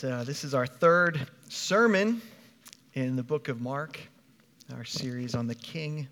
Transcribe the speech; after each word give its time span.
So, 0.00 0.24
this 0.24 0.44
is 0.44 0.54
our 0.54 0.66
third 0.66 1.28
sermon 1.50 2.22
in 2.94 3.16
the 3.16 3.22
book 3.22 3.48
of 3.48 3.60
Mark, 3.60 4.00
our 4.74 4.82
series 4.82 5.34
on 5.34 5.46
the 5.46 5.54
King 5.54 6.08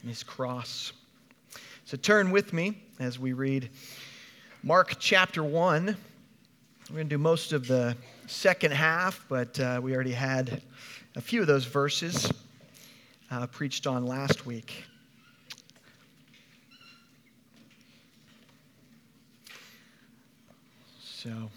and 0.00 0.08
his 0.08 0.22
cross. 0.22 0.94
So, 1.84 1.98
turn 1.98 2.30
with 2.30 2.54
me 2.54 2.78
as 2.98 3.18
we 3.18 3.34
read 3.34 3.68
Mark 4.62 4.94
chapter 4.98 5.44
1. 5.44 5.84
We're 5.84 6.94
going 6.94 7.10
to 7.10 7.14
do 7.14 7.18
most 7.18 7.52
of 7.52 7.66
the 7.66 7.94
second 8.26 8.72
half, 8.72 9.22
but 9.28 9.60
uh, 9.60 9.80
we 9.82 9.94
already 9.94 10.12
had 10.12 10.62
a 11.14 11.20
few 11.20 11.42
of 11.42 11.46
those 11.46 11.66
verses 11.66 12.32
uh, 13.30 13.46
preached 13.48 13.86
on 13.86 14.06
last 14.06 14.46
week. 14.46 14.82
So, 21.02 21.50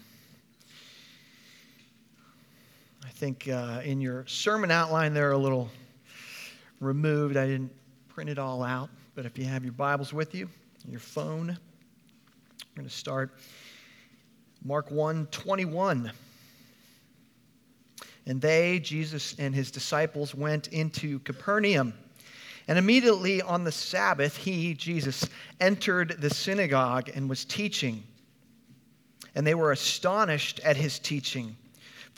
I 3.09 3.09
think 3.20 3.48
uh, 3.48 3.82
in 3.84 4.00
your 4.00 4.24
sermon 4.26 4.70
outline, 4.70 5.12
they're 5.12 5.32
a 5.32 5.36
little 5.36 5.68
removed. 6.80 7.36
I 7.36 7.46
didn't 7.46 7.70
print 8.08 8.30
it 8.30 8.38
all 8.38 8.62
out, 8.62 8.88
but 9.14 9.26
if 9.26 9.36
you 9.36 9.44
have 9.44 9.62
your 9.62 9.74
Bibles 9.74 10.10
with 10.10 10.34
you, 10.34 10.48
your 10.88 11.00
phone, 11.00 11.48
we're 11.48 12.76
going 12.76 12.88
to 12.88 12.94
start 12.94 13.34
Mark 14.64 14.90
1 14.90 15.26
21. 15.26 16.10
And 18.24 18.40
they, 18.40 18.78
Jesus 18.78 19.36
and 19.38 19.54
his 19.54 19.70
disciples, 19.70 20.34
went 20.34 20.68
into 20.68 21.18
Capernaum. 21.18 21.92
And 22.68 22.78
immediately 22.78 23.42
on 23.42 23.64
the 23.64 23.72
Sabbath, 23.72 24.34
he, 24.34 24.72
Jesus, 24.72 25.28
entered 25.60 26.16
the 26.20 26.30
synagogue 26.30 27.10
and 27.14 27.28
was 27.28 27.44
teaching. 27.44 28.02
And 29.34 29.46
they 29.46 29.54
were 29.54 29.72
astonished 29.72 30.60
at 30.60 30.78
his 30.78 30.98
teaching 30.98 31.54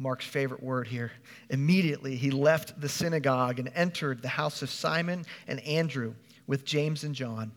Mark's 0.00 0.24
favorite 0.24 0.62
word 0.62 0.86
here. 0.88 1.12
Immediately 1.50 2.16
he 2.16 2.30
left 2.30 2.80
the 2.80 2.88
synagogue 2.88 3.58
and 3.58 3.70
entered 3.74 4.22
the 4.22 4.28
house 4.28 4.62
of 4.62 4.70
Simon 4.70 5.26
and 5.46 5.60
Andrew 5.60 6.14
with 6.46 6.64
James 6.64 7.04
and 7.04 7.14
John. 7.14 7.52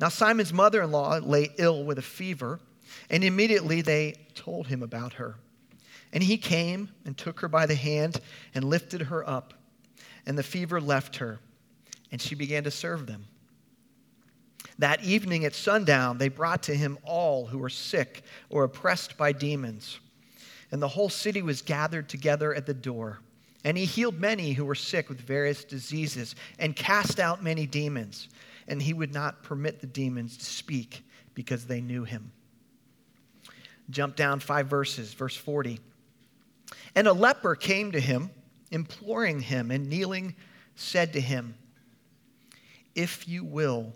Now, 0.00 0.08
Simon's 0.08 0.52
mother 0.52 0.82
in 0.82 0.90
law 0.90 1.18
lay 1.22 1.50
ill 1.56 1.84
with 1.84 1.98
a 1.98 2.02
fever, 2.02 2.58
and 3.08 3.22
immediately 3.22 3.80
they 3.80 4.16
told 4.34 4.66
him 4.66 4.82
about 4.82 5.14
her. 5.14 5.36
And 6.12 6.24
he 6.24 6.36
came 6.36 6.88
and 7.04 7.16
took 7.16 7.38
her 7.40 7.48
by 7.48 7.66
the 7.66 7.76
hand 7.76 8.20
and 8.52 8.64
lifted 8.64 9.02
her 9.02 9.28
up, 9.28 9.54
and 10.26 10.36
the 10.36 10.42
fever 10.42 10.80
left 10.80 11.16
her, 11.16 11.38
and 12.10 12.20
she 12.20 12.34
began 12.34 12.64
to 12.64 12.72
serve 12.72 13.06
them. 13.06 13.26
That 14.80 15.04
evening 15.04 15.44
at 15.44 15.54
sundown, 15.54 16.18
they 16.18 16.28
brought 16.28 16.64
to 16.64 16.74
him 16.74 16.98
all 17.04 17.46
who 17.46 17.58
were 17.58 17.68
sick 17.68 18.24
or 18.48 18.64
oppressed 18.64 19.16
by 19.16 19.30
demons 19.30 20.00
and 20.72 20.80
the 20.80 20.88
whole 20.88 21.08
city 21.08 21.42
was 21.42 21.62
gathered 21.62 22.08
together 22.08 22.54
at 22.54 22.66
the 22.66 22.74
door. 22.74 23.20
And 23.64 23.76
he 23.76 23.84
healed 23.84 24.18
many 24.18 24.52
who 24.52 24.64
were 24.64 24.74
sick 24.74 25.08
with 25.08 25.20
various 25.20 25.64
diseases 25.64 26.34
and 26.58 26.74
cast 26.74 27.20
out 27.20 27.42
many 27.42 27.66
demons. 27.66 28.28
And 28.68 28.80
he 28.80 28.94
would 28.94 29.12
not 29.12 29.42
permit 29.42 29.80
the 29.80 29.86
demons 29.86 30.36
to 30.38 30.44
speak 30.44 31.04
because 31.34 31.66
they 31.66 31.80
knew 31.80 32.04
him. 32.04 32.32
Jump 33.90 34.16
down 34.16 34.40
five 34.40 34.68
verses, 34.68 35.12
verse 35.12 35.36
40. 35.36 35.80
And 36.94 37.08
a 37.08 37.12
leper 37.12 37.54
came 37.54 37.92
to 37.92 38.00
him, 38.00 38.30
imploring 38.70 39.40
him, 39.40 39.70
and 39.70 39.88
kneeling, 39.88 40.36
said 40.76 41.12
to 41.12 41.20
him, 41.20 41.54
If 42.94 43.28
you 43.28 43.44
will, 43.44 43.92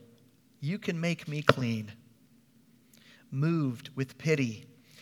you 0.61 0.79
can 0.79 1.01
make 1.01 1.29
me 1.29 1.43
clean. 1.43 1.93
Moved 3.31 3.91
with 3.95 4.19
pity, 4.19 4.67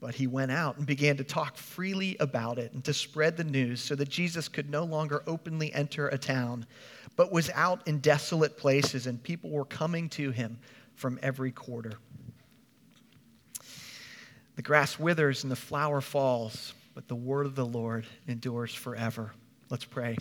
But 0.00 0.14
he 0.14 0.26
went 0.26 0.50
out 0.50 0.78
and 0.78 0.86
began 0.86 1.18
to 1.18 1.24
talk 1.24 1.58
freely 1.58 2.16
about 2.20 2.58
it 2.58 2.72
and 2.72 2.82
to 2.84 2.94
spread 2.94 3.36
the 3.36 3.44
news 3.44 3.82
so 3.82 3.94
that 3.96 4.08
Jesus 4.08 4.48
could 4.48 4.70
no 4.70 4.84
longer 4.84 5.22
openly 5.26 5.72
enter 5.74 6.08
a 6.08 6.16
town, 6.16 6.64
but 7.16 7.30
was 7.30 7.50
out 7.50 7.86
in 7.86 7.98
desolate 7.98 8.56
places, 8.56 9.06
and 9.06 9.22
people 9.22 9.50
were 9.50 9.66
coming 9.66 10.08
to 10.10 10.30
him 10.30 10.58
from 10.94 11.18
every 11.22 11.52
quarter. 11.52 11.92
The 14.56 14.62
grass 14.62 14.98
withers 14.98 15.42
and 15.42 15.50
the 15.50 15.56
flower 15.56 16.00
falls, 16.00 16.72
but 16.94 17.06
the 17.06 17.14
word 17.14 17.44
of 17.44 17.54
the 17.54 17.66
Lord 17.66 18.06
endures 18.26 18.74
forever. 18.74 19.32
Let's 19.68 19.84
pray. 19.84 20.16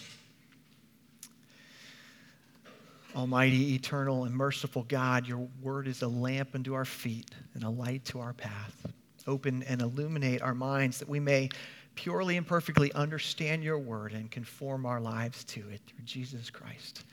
Almighty, 3.15 3.75
eternal, 3.75 4.25
and 4.25 4.35
merciful 4.35 4.83
God, 4.83 5.25
your 5.25 5.47
word 5.61 5.87
is 5.87 6.01
a 6.01 6.07
lamp 6.07 6.53
unto 6.53 6.73
our 6.73 6.85
feet 6.85 7.31
and 7.53 7.63
a 7.63 7.69
light 7.69 8.05
to 8.05 8.19
our 8.19 8.33
path 8.33 8.93
open 9.27 9.63
and 9.63 9.81
illuminate 9.81 10.41
our 10.41 10.53
minds 10.55 10.99
that 10.99 11.09
we 11.09 11.19
may 11.19 11.49
purely 11.95 12.37
and 12.37 12.47
perfectly 12.47 12.93
understand 12.93 13.63
your 13.63 13.77
word 13.77 14.13
and 14.13 14.31
conform 14.31 14.85
our 14.85 15.01
lives 15.01 15.43
to 15.43 15.59
it 15.69 15.81
through 15.85 16.05
Jesus 16.05 16.49
Christ, 16.49 17.03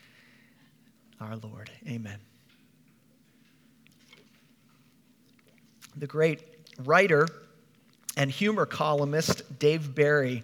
our 1.21 1.37
Lord. 1.37 1.71
Amen. 1.89 2.19
The 5.97 6.07
great 6.07 6.43
writer 6.85 7.27
and 8.17 8.31
humor 8.31 8.67
columnist 8.67 9.59
Dave 9.59 9.95
Barry 9.95 10.43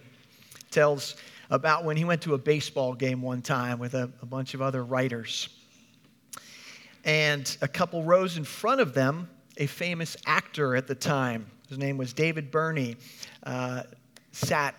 tells 0.71 1.17
about 1.51 1.84
when 1.84 1.97
he 1.97 2.05
went 2.05 2.22
to 2.22 2.34
a 2.34 2.39
baseball 2.39 2.95
game 2.95 3.21
one 3.21 3.43
time 3.43 3.78
with 3.78 3.95
a, 3.95 4.11
a 4.22 4.27
bunch 4.27 4.55
of 4.55 4.62
other 4.62 4.83
writers. 4.83 5.51
And 7.04 7.57
a 7.60 7.69
couple 7.69 8.03
rows 8.03 8.39
in 8.39 8.45
front 8.45 8.81
of 8.81 8.95
them, 8.95 9.28
a 9.59 9.66
famous 9.66 10.16
actor 10.25 10.75
at 10.75 10.86
the 10.86 10.95
time 10.95 11.47
his 11.72 11.78
name 11.78 11.97
was 11.97 12.13
David 12.13 12.51
Burney, 12.51 12.97
uh, 13.45 13.84
sat. 14.30 14.74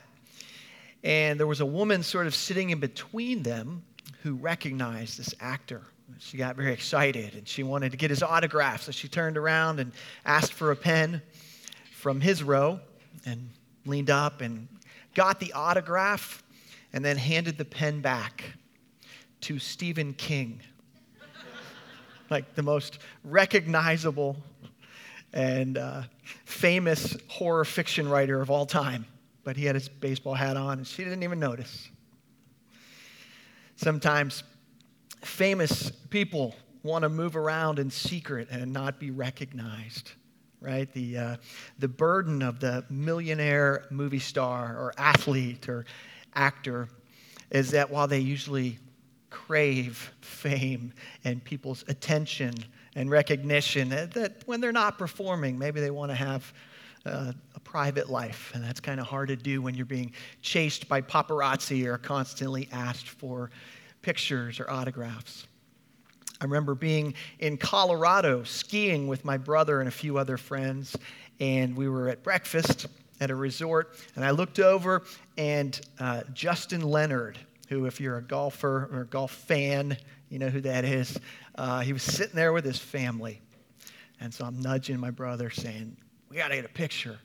And 1.04 1.40
there 1.40 1.48
was 1.48 1.60
a 1.60 1.66
woman 1.66 2.04
sort 2.04 2.28
of 2.28 2.36
sitting 2.36 2.70
in 2.70 2.80
between 2.80 3.42
them 3.42 3.82
who 4.22 4.36
recognized 4.36 5.18
this 5.18 5.34
actor. 5.40 5.82
She 6.20 6.38
got 6.38 6.56
very 6.56 6.72
excited 6.72 7.34
and 7.34 7.48
she 7.48 7.64
wanted 7.64 7.94
to 7.94 7.98
get 7.98 8.12
his 8.12 8.22
autograph. 8.22 8.84
So 8.84 8.92
she 8.92 9.08
turned 9.08 9.38
around 9.38 9.80
and 9.80 9.92
asked 10.24 10.54
for 10.54 10.70
a 10.70 10.76
pen 10.76 11.24
from 11.94 12.22
his 12.22 12.44
row 12.44 12.80
and 13.26 13.50
leaned 13.88 14.12
up 14.12 14.42
and 14.42 14.68
got 15.16 15.40
the 15.40 15.52
autograph 15.54 16.44
and 16.94 17.04
then 17.04 17.18
handed 17.18 17.58
the 17.58 17.66
pen 17.66 18.02
back 18.02 18.44
to 19.42 19.58
Stephen 19.58 20.14
King. 20.14 20.62
like 22.30 22.54
the 22.54 22.62
most 22.62 23.00
recognizable 23.24 24.38
and 25.34 25.78
uh, 25.78 26.04
famous 26.46 27.18
horror 27.28 27.66
fiction 27.66 28.08
writer 28.08 28.42
of 28.42 28.50
all 28.50 28.66
time. 28.66 29.06
But 29.44 29.58
he 29.58 29.66
had 29.66 29.76
his 29.76 29.90
baseball 29.90 30.36
hat 30.36 30.56
on, 30.56 30.78
and 30.80 30.88
she 30.88 31.04
didn't 31.04 31.24
even 31.24 31.40
notice. 31.40 31.90
Sometimes 33.76 34.44
famous 35.22 35.92
people 36.10 36.56
want 36.84 37.04
to 37.04 37.10
move 37.10 37.36
around 37.36 37.80
in 37.80 37.90
secret 37.90 38.48
and 38.52 38.72
not 38.72 39.00
be 39.00 39.12
recognized, 39.12 40.12
right? 40.62 40.92
The, 40.94 41.18
uh, 41.18 41.36
the 41.80 41.88
burden 41.88 42.42
of 42.42 42.60
the 42.60 42.86
millionaire 42.90 43.86
movie 43.90 44.20
star 44.20 44.78
or 44.78 44.94
athlete 44.98 45.68
or 45.68 45.86
actor 46.36 46.88
is 47.52 47.72
that 47.72 47.90
while 47.90 48.08
they 48.08 48.20
usually 48.20 48.80
crave 49.30 50.12
fame 50.22 50.94
and 51.24 51.44
people's 51.44 51.84
attention 51.88 52.54
and 52.96 53.10
recognition, 53.10 53.90
that 53.90 54.44
when 54.46 54.62
they're 54.62 54.72
not 54.72 54.98
performing, 54.98 55.58
maybe 55.58 55.80
they 55.80 55.92
want 55.92 56.12
to 56.12 56.16
have 56.16 56.54
uh, 57.06 57.34
a 57.56 57.60
private 57.60 58.10
life. 58.10 58.52
And 58.54 58.64
that's 58.64 58.80
kind 58.80 59.00
of 59.00 59.08
hard 59.08 59.30
to 59.30 59.36
do 59.36 59.62
when 59.62 59.76
you're 59.76 59.86
being 59.86 60.14
chased 60.42 60.88
by 60.88 61.02
paparazzi 61.02 61.86
or 61.86 61.98
constantly 61.98 62.70
asked 62.72 63.10
for 63.10 63.52
pictures 64.02 64.60
or 64.60 64.70
autographs. 64.70 65.48
I 66.40 66.46
remember 66.46 66.76
being 66.76 67.14
in 67.40 67.58
Colorado 67.58 68.44
skiing 68.44 69.08
with 69.08 69.24
my 69.24 69.38
brother 69.38 69.80
and 69.80 69.88
a 69.88 69.92
few 69.92 70.18
other 70.18 70.38
friends, 70.38 70.96
and 71.40 71.76
we 71.76 71.88
were 71.88 72.10
at 72.10 72.22
breakfast 72.22 72.88
at 73.22 73.32
a 73.32 73.36
resort, 73.36 73.96
and 74.16 74.26
I 74.26 74.32
looked 74.32 74.60
over, 74.60 75.04
and 75.38 75.80
uh, 76.00 76.24
Justin 76.34 76.82
Leonard, 76.82 77.40
who, 77.70 77.86
if 77.86 78.02
you're 78.02 78.18
a 78.18 78.22
golfer 78.22 78.90
or 78.92 79.02
a 79.02 79.06
golf 79.06 79.32
fan, 79.32 79.98
you 80.34 80.40
know 80.40 80.50
who 80.50 80.62
that 80.62 80.84
is, 80.84 81.20
uh, 81.60 81.82
he 81.82 81.94
was 81.94 82.02
sitting 82.02 82.36
there 82.36 82.52
with 82.52 82.66
his 82.66 82.80
family. 82.80 83.40
And 84.20 84.34
so 84.34 84.46
I'm 84.46 84.60
nudging 84.60 85.00
my 85.00 85.12
brother, 85.12 85.52
saying, 85.52 85.96
We 86.28 86.38
got 86.38 86.48
to 86.48 86.56
get 86.56 86.66
a 86.66 86.70
picture. 86.70 87.20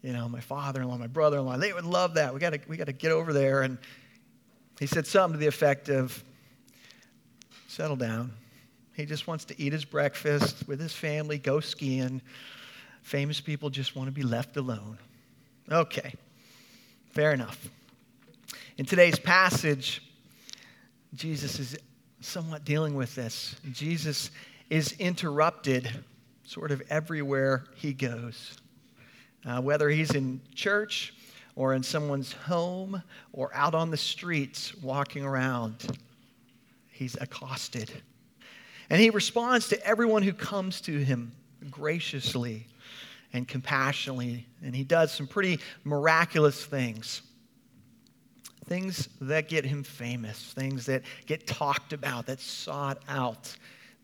You 0.00 0.14
know, 0.14 0.26
my 0.26 0.40
father 0.40 0.80
in 0.80 0.88
law, 0.88 0.96
my 0.96 1.06
brother 1.06 1.36
in 1.36 1.44
law, 1.44 1.58
they 1.58 1.74
would 1.74 1.84
love 1.84 2.14
that. 2.14 2.32
We 2.32 2.40
got 2.40 2.54
to 2.54 2.60
we 2.66 2.78
got 2.78 2.86
to 2.86 2.94
get 2.94 3.12
over 3.12 3.34
there. 3.34 3.60
And 3.60 3.76
he 4.80 4.86
said 4.86 5.06
something 5.06 5.34
to 5.34 5.38
the 5.38 5.48
effect 5.48 5.90
of, 5.90 6.24
Settle 7.68 7.96
down. 7.96 8.32
He 8.94 9.04
just 9.04 9.26
wants 9.26 9.44
to 9.46 9.60
eat 9.60 9.74
his 9.74 9.84
breakfast 9.84 10.66
with 10.66 10.80
his 10.80 10.94
family, 10.94 11.36
go 11.36 11.60
skiing. 11.60 12.22
Famous 13.02 13.38
people 13.38 13.68
just 13.68 13.94
want 13.94 14.08
to 14.08 14.12
be 14.12 14.22
left 14.22 14.56
alone. 14.56 14.96
Okay, 15.70 16.14
fair 17.10 17.32
enough. 17.32 17.68
In 18.78 18.86
today's 18.86 19.18
passage, 19.18 20.00
Jesus 21.14 21.60
is 21.60 21.76
somewhat 22.26 22.64
dealing 22.64 22.94
with 22.94 23.14
this. 23.14 23.56
Jesus 23.72 24.30
is 24.68 24.92
interrupted 24.98 25.88
sort 26.44 26.70
of 26.70 26.82
everywhere 26.90 27.64
he 27.76 27.92
goes. 27.92 28.56
Uh, 29.44 29.60
whether 29.60 29.88
he's 29.88 30.10
in 30.10 30.40
church 30.54 31.14
or 31.54 31.74
in 31.74 31.82
someone's 31.82 32.32
home 32.32 33.00
or 33.32 33.54
out 33.54 33.74
on 33.74 33.90
the 33.90 33.96
streets 33.96 34.74
walking 34.82 35.24
around, 35.24 35.98
he's 36.90 37.16
accosted. 37.20 37.90
And 38.90 39.00
he 39.00 39.10
responds 39.10 39.68
to 39.68 39.86
everyone 39.86 40.22
who 40.22 40.32
comes 40.32 40.80
to 40.82 40.98
him 40.98 41.32
graciously 41.70 42.66
and 43.32 43.46
compassionately. 43.46 44.46
And 44.64 44.74
he 44.74 44.84
does 44.84 45.12
some 45.12 45.26
pretty 45.26 45.60
miraculous 45.84 46.64
things. 46.64 47.22
Things 48.68 49.08
that 49.20 49.48
get 49.48 49.64
him 49.64 49.84
famous, 49.84 50.52
things 50.52 50.86
that 50.86 51.02
get 51.26 51.46
talked 51.46 51.92
about, 51.92 52.26
that 52.26 52.40
sought 52.40 52.98
out. 53.08 53.54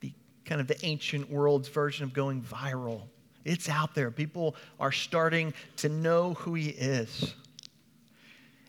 The 0.01 0.13
kind 0.45 0.61
of 0.61 0.69
the 0.69 0.85
ancient 0.85 1.29
world's 1.29 1.69
version 1.69 2.05
of 2.05 2.13
going 2.13 2.43
viral. 2.43 3.03
It's 3.45 3.69
out 3.69 3.95
there. 3.95 4.13
People 4.13 4.55
are 4.79 4.93
starting 4.93 5.53
to 5.79 5.89
know 5.89 6.35
who 6.35 6.55
he 6.55 6.69
is. 6.69 7.35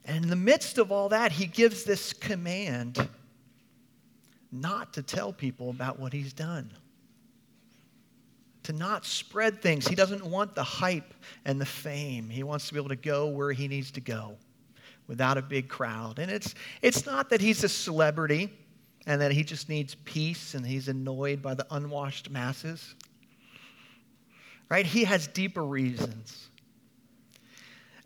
And 0.05 0.23
in 0.23 0.29
the 0.29 0.35
midst 0.35 0.79
of 0.79 0.91
all 0.91 1.09
that, 1.09 1.31
he 1.31 1.45
gives 1.45 1.83
this 1.83 2.11
command 2.11 3.07
not 4.51 4.93
to 4.93 5.03
tell 5.03 5.31
people 5.31 5.69
about 5.69 5.99
what 5.99 6.11
he's 6.11 6.33
done, 6.33 6.71
to 8.63 8.73
not 8.73 9.05
spread 9.05 9.61
things. 9.61 9.87
He 9.87 9.95
doesn't 9.95 10.25
want 10.25 10.55
the 10.55 10.63
hype 10.63 11.13
and 11.45 11.61
the 11.61 11.65
fame. 11.65 12.29
He 12.29 12.43
wants 12.43 12.67
to 12.67 12.73
be 12.73 12.79
able 12.79 12.89
to 12.89 12.95
go 12.95 13.27
where 13.27 13.51
he 13.51 13.67
needs 13.67 13.91
to 13.91 14.01
go 14.01 14.37
without 15.07 15.37
a 15.37 15.41
big 15.41 15.67
crowd. 15.67 16.19
And 16.19 16.31
it's, 16.31 16.55
it's 16.81 17.05
not 17.05 17.29
that 17.29 17.41
he's 17.41 17.63
a 17.63 17.69
celebrity 17.69 18.51
and 19.05 19.21
that 19.21 19.31
he 19.31 19.43
just 19.43 19.69
needs 19.69 19.95
peace 20.05 20.53
and 20.53 20.65
he's 20.65 20.87
annoyed 20.87 21.41
by 21.41 21.53
the 21.53 21.67
unwashed 21.71 22.29
masses. 22.29 22.95
Right? 24.69 24.85
He 24.85 25.03
has 25.03 25.27
deeper 25.27 25.63
reasons. 25.63 26.49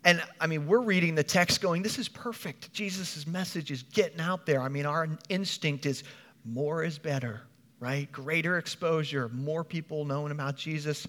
And 0.04 0.22
I 0.40 0.46
mean, 0.46 0.66
we're 0.66 0.80
reading 0.80 1.14
the 1.14 1.24
text 1.24 1.60
going, 1.60 1.82
this 1.82 1.98
is 1.98 2.08
perfect. 2.08 2.72
Jesus' 2.72 3.26
message 3.26 3.70
is 3.70 3.82
getting 3.82 4.20
out 4.20 4.46
there. 4.46 4.60
I 4.60 4.68
mean, 4.68 4.86
our 4.86 5.08
instinct 5.28 5.86
is 5.86 6.04
more 6.44 6.84
is 6.84 6.98
better, 6.98 7.42
right? 7.80 8.10
Greater 8.10 8.58
exposure, 8.58 9.28
more 9.30 9.64
people 9.64 10.04
knowing 10.04 10.32
about 10.32 10.56
Jesus. 10.56 11.06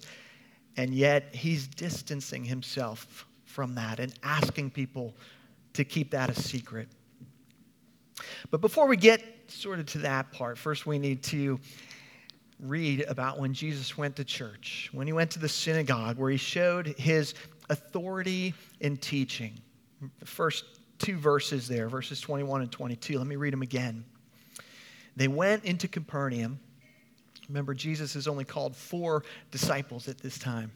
And 0.76 0.94
yet 0.94 1.34
he's 1.34 1.66
distancing 1.66 2.44
himself 2.44 3.26
from 3.44 3.74
that 3.74 4.00
and 4.00 4.14
asking 4.22 4.70
people 4.70 5.14
to 5.74 5.84
keep 5.84 6.10
that 6.10 6.30
a 6.30 6.34
secret. 6.34 6.88
But 8.50 8.60
before 8.60 8.86
we 8.86 8.96
get 8.96 9.22
sort 9.48 9.78
of 9.78 9.86
to 9.86 9.98
that 9.98 10.32
part, 10.32 10.58
first 10.58 10.86
we 10.86 10.98
need 10.98 11.22
to 11.24 11.58
read 12.60 13.04
about 13.08 13.38
when 13.38 13.54
Jesus 13.54 13.96
went 13.96 14.16
to 14.16 14.24
church, 14.24 14.90
when 14.92 15.06
he 15.06 15.12
went 15.12 15.30
to 15.32 15.38
the 15.38 15.48
synagogue, 15.48 16.18
where 16.18 16.30
he 16.30 16.36
showed 16.36 16.88
his 16.98 17.34
authority 17.68 18.54
in 18.80 18.96
teaching. 18.96 19.54
The 20.18 20.26
first 20.26 20.64
two 20.98 21.16
verses 21.16 21.66
there, 21.68 21.88
verses 21.88 22.20
21 22.20 22.62
and 22.62 22.72
22. 22.72 23.18
Let 23.18 23.26
me 23.26 23.36
read 23.36 23.52
them 23.52 23.62
again. 23.62 24.04
They 25.16 25.28
went 25.28 25.64
into 25.64 25.88
Capernaum. 25.88 26.60
Remember, 27.48 27.74
Jesus 27.74 28.14
has 28.14 28.28
only 28.28 28.44
called 28.44 28.76
four 28.76 29.24
disciples 29.50 30.08
at 30.08 30.18
this 30.18 30.38
time. 30.38 30.70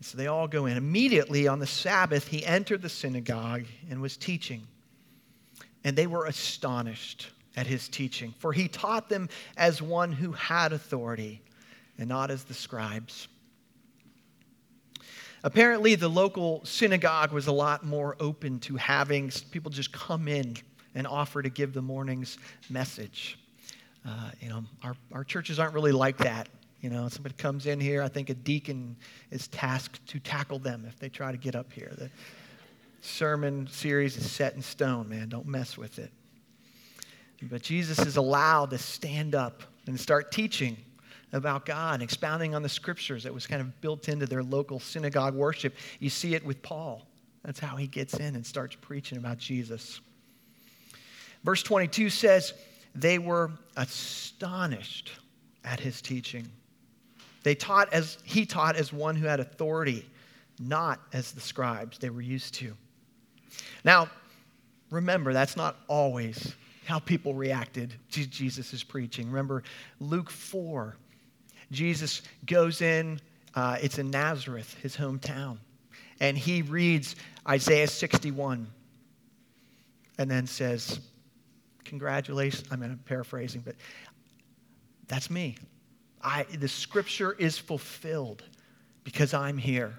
And 0.00 0.06
so 0.06 0.16
they 0.16 0.28
all 0.28 0.48
go 0.48 0.64
in. 0.64 0.78
Immediately 0.78 1.46
on 1.46 1.58
the 1.58 1.66
Sabbath, 1.66 2.26
he 2.26 2.44
entered 2.44 2.80
the 2.80 2.88
synagogue 2.88 3.64
and 3.90 4.00
was 4.00 4.16
teaching. 4.16 4.66
And 5.84 5.94
they 5.94 6.06
were 6.06 6.24
astonished 6.24 7.28
at 7.54 7.66
his 7.66 7.86
teaching, 7.86 8.34
for 8.38 8.54
he 8.54 8.66
taught 8.66 9.10
them 9.10 9.28
as 9.58 9.82
one 9.82 10.10
who 10.10 10.32
had 10.32 10.72
authority 10.72 11.42
and 11.98 12.08
not 12.08 12.30
as 12.30 12.44
the 12.44 12.54
scribes. 12.54 13.28
Apparently, 15.44 15.96
the 15.96 16.08
local 16.08 16.64
synagogue 16.64 17.32
was 17.32 17.46
a 17.46 17.52
lot 17.52 17.84
more 17.84 18.16
open 18.20 18.58
to 18.60 18.76
having 18.76 19.30
people 19.50 19.70
just 19.70 19.92
come 19.92 20.28
in 20.28 20.56
and 20.94 21.06
offer 21.06 21.42
to 21.42 21.50
give 21.50 21.74
the 21.74 21.82
morning's 21.82 22.38
message. 22.70 23.38
Uh, 24.06 24.30
you 24.40 24.48
know, 24.48 24.64
our, 24.82 24.94
our 25.12 25.24
churches 25.24 25.58
aren't 25.58 25.74
really 25.74 25.92
like 25.92 26.16
that. 26.18 26.48
You 26.80 26.90
know, 26.90 27.08
somebody 27.08 27.34
comes 27.36 27.66
in 27.66 27.78
here, 27.78 28.02
I 28.02 28.08
think 28.08 28.30
a 28.30 28.34
deacon 28.34 28.96
is 29.30 29.48
tasked 29.48 30.06
to 30.08 30.18
tackle 30.18 30.58
them 30.58 30.84
if 30.88 30.98
they 30.98 31.08
try 31.08 31.30
to 31.30 31.38
get 31.38 31.54
up 31.54 31.72
here. 31.72 31.92
The 31.96 32.10
sermon 33.02 33.68
series 33.70 34.16
is 34.16 34.30
set 34.30 34.54
in 34.54 34.62
stone, 34.62 35.08
man. 35.08 35.28
Don't 35.28 35.46
mess 35.46 35.76
with 35.76 35.98
it. 35.98 36.10
But 37.42 37.62
Jesus 37.62 37.98
is 38.00 38.16
allowed 38.16 38.70
to 38.70 38.78
stand 38.78 39.34
up 39.34 39.62
and 39.86 39.98
start 39.98 40.32
teaching 40.32 40.76
about 41.32 41.64
God, 41.64 42.02
expounding 42.02 42.54
on 42.54 42.62
the 42.62 42.68
scriptures 42.68 43.22
that 43.24 43.32
was 43.32 43.46
kind 43.46 43.60
of 43.60 43.80
built 43.80 44.08
into 44.08 44.26
their 44.26 44.42
local 44.42 44.80
synagogue 44.80 45.34
worship. 45.34 45.74
You 45.98 46.10
see 46.10 46.34
it 46.34 46.44
with 46.44 46.60
Paul. 46.62 47.06
That's 47.44 47.60
how 47.60 47.76
he 47.76 47.86
gets 47.86 48.14
in 48.14 48.34
and 48.34 48.44
starts 48.44 48.76
preaching 48.80 49.16
about 49.16 49.38
Jesus. 49.38 50.00
Verse 51.44 51.62
22 51.62 52.10
says, 52.10 52.52
they 52.94 53.18
were 53.18 53.52
astonished 53.76 55.12
at 55.64 55.80
his 55.80 56.02
teaching. 56.02 56.46
They 57.42 57.54
taught 57.54 57.92
as 57.92 58.18
he 58.24 58.44
taught 58.44 58.76
as 58.76 58.92
one 58.92 59.16
who 59.16 59.26
had 59.26 59.40
authority, 59.40 60.06
not 60.58 61.00
as 61.12 61.32
the 61.32 61.40
scribes 61.40 61.98
they 61.98 62.10
were 62.10 62.20
used 62.20 62.54
to. 62.54 62.76
Now, 63.84 64.08
remember, 64.90 65.32
that's 65.32 65.56
not 65.56 65.76
always 65.88 66.54
how 66.84 66.98
people 66.98 67.34
reacted 67.34 67.94
to 68.12 68.26
Jesus' 68.26 68.82
preaching. 68.82 69.28
Remember 69.28 69.62
Luke 70.00 70.30
4. 70.30 70.96
Jesus 71.70 72.22
goes 72.46 72.82
in, 72.82 73.20
uh, 73.54 73.78
it's 73.80 73.98
in 73.98 74.10
Nazareth, 74.10 74.76
his 74.82 74.96
hometown, 74.96 75.58
and 76.18 76.36
he 76.36 76.62
reads 76.62 77.14
Isaiah 77.48 77.86
61 77.86 78.66
and 80.18 80.30
then 80.30 80.46
says, 80.46 81.00
Congratulations. 81.84 82.68
I'm 82.70 83.00
paraphrasing, 83.04 83.62
but 83.62 83.74
that's 85.08 85.30
me. 85.30 85.56
I, 86.22 86.44
the 86.44 86.68
scripture 86.68 87.32
is 87.32 87.58
fulfilled 87.58 88.42
because 89.04 89.34
I'm 89.34 89.58
here. 89.58 89.94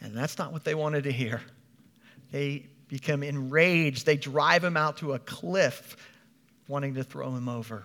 And 0.00 0.16
that's 0.16 0.38
not 0.38 0.52
what 0.52 0.64
they 0.64 0.74
wanted 0.74 1.04
to 1.04 1.12
hear. 1.12 1.40
They 2.32 2.66
become 2.88 3.22
enraged. 3.22 4.04
They 4.04 4.16
drive 4.16 4.64
him 4.64 4.76
out 4.76 4.96
to 4.98 5.12
a 5.12 5.18
cliff, 5.20 5.96
wanting 6.66 6.94
to 6.94 7.04
throw 7.04 7.34
him 7.34 7.48
over. 7.48 7.84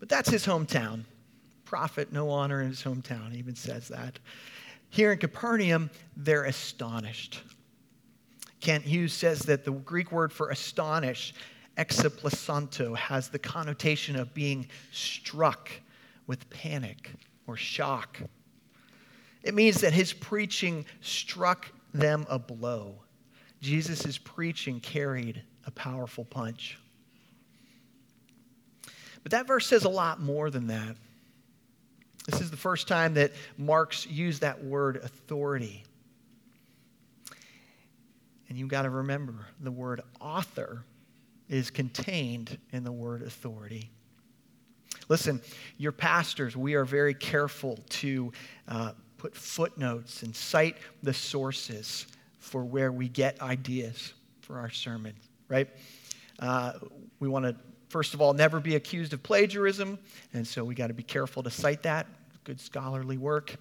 But 0.00 0.08
that's 0.08 0.28
his 0.28 0.44
hometown. 0.44 1.04
Prophet, 1.64 2.12
no 2.12 2.30
honor 2.30 2.62
in 2.62 2.68
his 2.68 2.82
hometown, 2.82 3.34
even 3.34 3.54
says 3.54 3.88
that. 3.88 4.18
Here 4.88 5.12
in 5.12 5.18
Capernaum, 5.18 5.90
they're 6.16 6.44
astonished. 6.44 7.42
Kent 8.60 8.84
Hughes 8.84 9.12
says 9.12 9.40
that 9.40 9.64
the 9.64 9.70
Greek 9.70 10.10
word 10.10 10.32
for 10.32 10.50
astonish 10.50 11.32
exaplasanto 11.80 12.94
has 12.94 13.28
the 13.28 13.38
connotation 13.38 14.14
of 14.14 14.34
being 14.34 14.68
struck 14.92 15.70
with 16.26 16.48
panic 16.50 17.10
or 17.46 17.56
shock. 17.56 18.20
It 19.42 19.54
means 19.54 19.80
that 19.80 19.94
his 19.94 20.12
preaching 20.12 20.84
struck 21.00 21.72
them 21.94 22.26
a 22.28 22.38
blow. 22.38 22.96
Jesus' 23.62 24.18
preaching 24.18 24.80
carried 24.80 25.42
a 25.64 25.70
powerful 25.70 26.24
punch. 26.24 26.78
But 29.22 29.32
that 29.32 29.46
verse 29.46 29.66
says 29.66 29.84
a 29.84 29.88
lot 29.88 30.20
more 30.20 30.50
than 30.50 30.66
that. 30.66 30.96
This 32.26 32.42
is 32.42 32.50
the 32.50 32.56
first 32.56 32.88
time 32.88 33.14
that 33.14 33.32
Mark's 33.56 34.06
used 34.06 34.42
that 34.42 34.62
word 34.62 34.96
authority. 34.98 35.84
And 38.48 38.58
you've 38.58 38.68
got 38.68 38.82
to 38.82 38.90
remember 38.90 39.46
the 39.60 39.70
word 39.70 40.02
author 40.20 40.84
is 41.50 41.70
contained 41.70 42.56
in 42.72 42.84
the 42.84 42.92
word 42.92 43.22
authority. 43.22 43.90
Listen, 45.08 45.42
your 45.76 45.92
pastors, 45.92 46.56
we 46.56 46.74
are 46.74 46.84
very 46.84 47.12
careful 47.12 47.78
to 47.88 48.32
uh, 48.68 48.92
put 49.18 49.36
footnotes 49.36 50.22
and 50.22 50.34
cite 50.34 50.76
the 51.02 51.12
sources 51.12 52.06
for 52.38 52.64
where 52.64 52.92
we 52.92 53.08
get 53.08 53.42
ideas 53.42 54.14
for 54.40 54.58
our 54.58 54.70
sermon, 54.70 55.12
right? 55.48 55.68
Uh, 56.38 56.74
we 57.18 57.28
want 57.28 57.44
to, 57.44 57.56
first 57.88 58.14
of 58.14 58.20
all, 58.20 58.32
never 58.32 58.60
be 58.60 58.76
accused 58.76 59.12
of 59.12 59.22
plagiarism, 59.22 59.98
and 60.32 60.46
so 60.46 60.64
we 60.64 60.74
got 60.76 60.86
to 60.86 60.94
be 60.94 61.02
careful 61.02 61.42
to 61.42 61.50
cite 61.50 61.82
that. 61.82 62.06
Good 62.44 62.60
scholarly 62.60 63.18
work. 63.18 63.56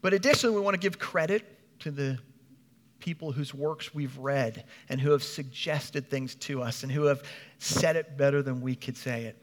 But 0.00 0.14
additionally, 0.14 0.54
we 0.54 0.62
want 0.62 0.74
to 0.74 0.80
give 0.80 0.98
credit 0.98 1.44
to 1.80 1.90
the 1.90 2.18
people 3.00 3.32
whose 3.32 3.54
works 3.54 3.94
we've 3.94 4.16
read 4.18 4.64
and 4.88 5.00
who 5.00 5.10
have 5.12 5.22
suggested 5.22 6.10
things 6.10 6.34
to 6.34 6.62
us 6.62 6.82
and 6.82 6.90
who 6.90 7.04
have 7.04 7.22
said 7.58 7.96
it 7.96 8.16
better 8.16 8.42
than 8.42 8.60
we 8.60 8.74
could 8.74 8.96
say 8.96 9.24
it. 9.24 9.42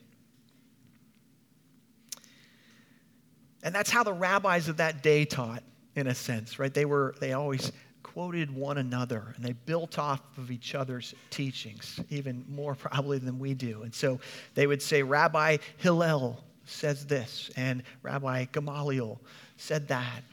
And 3.63 3.74
that's 3.74 3.89
how 3.89 4.03
the 4.03 4.13
rabbis 4.13 4.67
of 4.67 4.77
that 4.77 5.01
day 5.01 5.25
taught, 5.25 5.63
in 5.95 6.07
a 6.07 6.15
sense, 6.15 6.59
right? 6.59 6.74
They 6.74 6.85
were 6.85 7.15
they 7.19 7.33
always 7.33 7.71
quoted 8.03 8.50
one 8.51 8.77
another 8.77 9.33
and 9.35 9.43
they 9.43 9.53
built 9.53 9.97
off 9.97 10.21
of 10.38 10.51
each 10.51 10.75
other's 10.75 11.15
teachings, 11.31 12.00
even 12.09 12.45
more 12.47 12.75
probably 12.75 13.17
than 13.17 13.39
we 13.39 13.53
do. 13.53 13.81
And 13.81 13.93
so 13.93 14.19
they 14.53 14.67
would 14.67 14.81
say, 14.81 15.01
Rabbi 15.01 15.57
Hillel 15.77 16.43
says 16.65 17.05
this, 17.05 17.50
and 17.55 17.83
Rabbi 18.03 18.45
Gamaliel 18.51 19.19
said 19.57 19.88
that. 19.88 20.24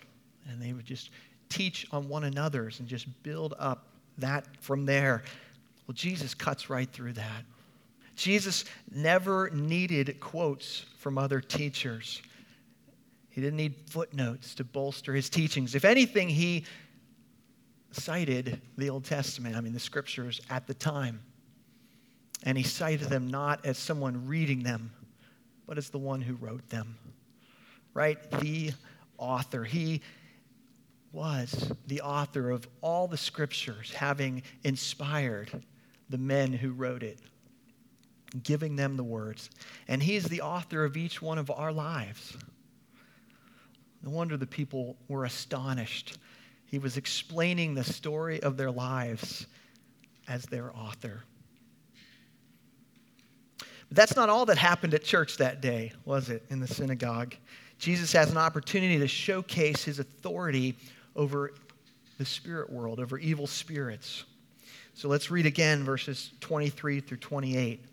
And 0.49 0.61
they 0.61 0.73
would 0.73 0.85
just 0.85 1.11
teach 1.53 1.87
on 1.93 2.09
one 2.09 2.25
another's 2.25 2.81
and 2.81 2.89
just 2.89 3.07
build 3.23 3.55
up 3.59 3.87
that 4.19 4.47
from 4.61 4.87
there. 4.87 5.23
Well, 5.87 5.95
Jesus 5.95 6.35
cuts 6.35 6.71
right 6.71 6.91
through 6.91 7.15
that. 7.15 7.45
Jesus 8.17 8.65
never 8.95 9.51
needed 9.51 10.19
quotes 10.21 10.85
from 10.99 11.19
other 11.19 11.41
teachers. 11.41 12.23
He 13.31 13.41
didn't 13.41 13.57
need 13.57 13.75
footnotes 13.89 14.55
to 14.57 14.65
bolster 14.65 15.15
his 15.15 15.31
teachings. 15.31 15.75
If 15.75 15.85
anything, 15.85 16.29
he 16.29 16.65
cited 17.91 18.61
the 18.77 18.91
Old 18.91 19.05
Testament, 19.05 19.57
I 19.57 19.61
mean, 19.61 19.73
the 19.73 19.81
scriptures 19.81 20.41
at 20.51 20.67
the 20.67 20.75
time. 20.75 21.21
And 22.45 22.59
he 22.59 22.65
cited 22.65 23.09
them 23.09 23.29
not 23.29 23.65
as 23.65 23.79
someone 23.79 24.27
reading 24.27 24.63
them, 24.63 24.93
but 25.67 25.79
as 25.79 25.91
the 25.91 25.99
one 25.99 26.21
who 26.21 26.35
wrote 26.35 26.69
them, 26.69 26.99
right? 27.95 28.19
The 28.41 28.73
author. 29.17 29.65
He 29.65 30.03
was 31.13 31.73
the 31.87 32.01
author 32.01 32.51
of 32.51 32.67
all 32.81 33.07
the 33.07 33.17
scriptures, 33.17 33.93
having 33.93 34.43
inspired 34.65 35.51
the 36.09 36.19
men 36.19 36.53
who 36.53 36.73
wrote 36.73 37.03
it, 37.03 37.19
giving 38.43 38.77
them 38.77 38.97
the 38.97 39.05
words. 39.05 39.51
And 39.89 40.03
he 40.03 40.17
is 40.17 40.25
the 40.25 40.41
author 40.41 40.85
of 40.85 40.97
each 40.97 41.21
one 41.21 41.39
of 41.39 41.51
our 41.51 41.73
lives. 41.73 42.37
No 44.03 44.11
wonder 44.11 44.37
the 44.37 44.47
people 44.47 44.97
were 45.09 45.25
astonished. 45.25 46.19
He 46.67 46.79
was 46.79 46.97
explaining 46.97 47.75
the 47.75 47.85
story 47.85 48.43
of 48.43 48.57
their 48.57 48.71
lives 48.71 49.47
as 50.29 50.45
their 50.47 50.75
author. 50.75 51.23
But 53.59 53.97
that's 53.97 54.17
not 54.17 54.31
all 54.31 54.47
that 54.47 54.57
happened 54.57 54.95
at 54.95 55.05
church 55.05 55.37
that 55.37 55.61
day, 55.61 55.93
was 56.07 56.31
it, 56.31 56.45
in 56.49 56.61
the 56.61 56.67
synagogue? 56.67 57.37
Jesus 57.79 58.13
has 58.13 58.31
an 58.31 58.39
opportunity 58.39 58.99
to 58.99 59.09
showcase 59.09 59.85
his 59.85 59.99
authority 59.99 60.77
over 61.17 61.53
the 62.19 62.25
spirit 62.25 62.71
world, 62.71 63.01
over 63.01 63.19
evil 63.19 63.47
spirits. 63.47 64.25
So 64.95 65.09
let's 65.09 65.31
read 65.31 65.47
again 65.47 65.85
verses 65.85 66.31
23 66.41 67.01
through 67.01 67.19
28. 67.19 67.85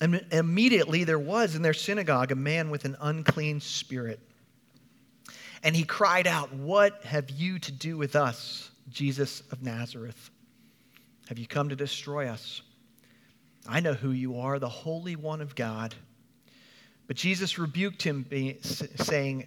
And 0.00 0.24
immediately 0.32 1.04
there 1.04 1.18
was 1.18 1.54
in 1.54 1.62
their 1.62 1.74
synagogue 1.74 2.32
a 2.32 2.36
man 2.36 2.70
with 2.70 2.84
an 2.84 2.96
unclean 3.00 3.60
spirit. 3.60 4.18
And 5.62 5.76
he 5.76 5.84
cried 5.84 6.26
out, 6.26 6.52
What 6.52 7.04
have 7.04 7.30
you 7.30 7.58
to 7.60 7.70
do 7.70 7.96
with 7.96 8.16
us, 8.16 8.70
Jesus 8.90 9.42
of 9.52 9.62
Nazareth? 9.62 10.30
Have 11.28 11.38
you 11.38 11.46
come 11.46 11.68
to 11.68 11.76
destroy 11.76 12.26
us? 12.26 12.62
I 13.68 13.78
know 13.78 13.94
who 13.94 14.10
you 14.10 14.40
are, 14.40 14.58
the 14.58 14.68
Holy 14.68 15.14
One 15.14 15.40
of 15.40 15.54
God. 15.54 15.94
But 17.06 17.16
Jesus 17.16 17.58
rebuked 17.58 18.02
him, 18.02 18.26
saying, 18.62 19.46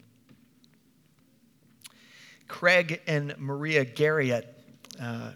Craig 2.51 3.01
and 3.07 3.33
Maria 3.39 3.85
Garriott 3.85 4.43
uh, 5.01 5.31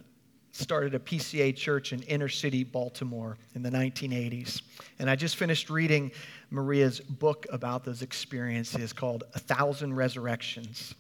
started 0.52 0.94
a 0.94 1.00
PCA 1.00 1.56
church 1.56 1.94
in 1.94 2.02
inner 2.04 2.28
city 2.28 2.66
Baltimore 2.66 3.38
in 3.56 3.64
the 3.64 3.70
1980s. 3.70 4.62
And 5.00 5.10
I 5.10 5.16
just 5.16 5.38
finished 5.38 5.70
reading 5.70 6.12
Maria's 6.52 7.00
book 7.00 7.48
about 7.54 7.86
those 7.86 8.02
experiences 8.02 8.92
called 8.92 9.24
A 9.34 9.40
Thousand 9.40 9.96
Resurrections. 9.96 10.94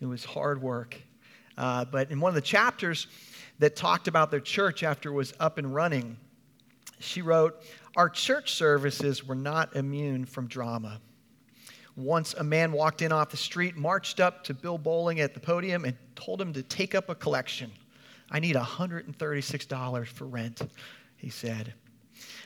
It 0.00 0.06
was 0.06 0.24
hard 0.24 0.62
work. 0.62 0.96
Uh, 1.58 1.84
but 1.84 2.10
in 2.10 2.20
one 2.20 2.30
of 2.30 2.34
the 2.34 2.40
chapters 2.40 3.06
that 3.58 3.76
talked 3.76 4.08
about 4.08 4.30
their 4.30 4.40
church 4.40 4.82
after 4.82 5.10
it 5.10 5.14
was 5.14 5.34
up 5.40 5.58
and 5.58 5.74
running, 5.74 6.16
she 7.00 7.20
wrote, 7.20 7.62
Our 7.96 8.08
church 8.08 8.54
services 8.54 9.26
were 9.26 9.34
not 9.34 9.76
immune 9.76 10.24
from 10.24 10.46
drama. 10.46 11.02
Once 12.00 12.32
a 12.34 12.42
man 12.42 12.72
walked 12.72 13.02
in 13.02 13.12
off 13.12 13.30
the 13.30 13.36
street, 13.36 13.76
marched 13.76 14.20
up 14.20 14.42
to 14.42 14.54
Bill 14.54 14.78
Bowling 14.78 15.20
at 15.20 15.34
the 15.34 15.40
podium, 15.40 15.84
and 15.84 15.96
told 16.16 16.40
him 16.40 16.52
to 16.54 16.62
take 16.62 16.94
up 16.94 17.10
a 17.10 17.14
collection. 17.14 17.70
I 18.30 18.40
need 18.40 18.56
$136 18.56 20.06
for 20.06 20.24
rent, 20.24 20.62
he 21.16 21.28
said. 21.28 21.74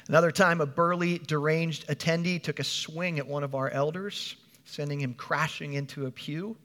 Another 0.08 0.32
time, 0.32 0.60
a 0.60 0.66
burly, 0.66 1.18
deranged 1.18 1.86
attendee 1.88 2.42
took 2.42 2.58
a 2.58 2.64
swing 2.64 3.18
at 3.18 3.26
one 3.26 3.44
of 3.44 3.54
our 3.54 3.70
elders, 3.70 4.36
sending 4.64 5.00
him 5.00 5.14
crashing 5.14 5.74
into 5.74 6.06
a 6.06 6.10
pew. 6.10 6.56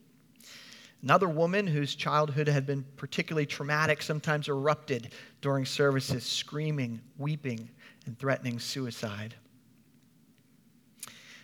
Another 1.04 1.30
woman 1.30 1.68
whose 1.68 1.96
childhood 1.96 2.48
had 2.48 2.66
been 2.66 2.84
particularly 2.98 3.46
traumatic 3.46 4.02
sometimes 4.02 4.50
erupted 4.50 5.14
during 5.42 5.66
services, 5.66 6.26
screaming, 6.26 7.00
weeping, 7.18 7.70
and 8.06 8.18
threatening 8.18 8.60
suicide. 8.60 9.36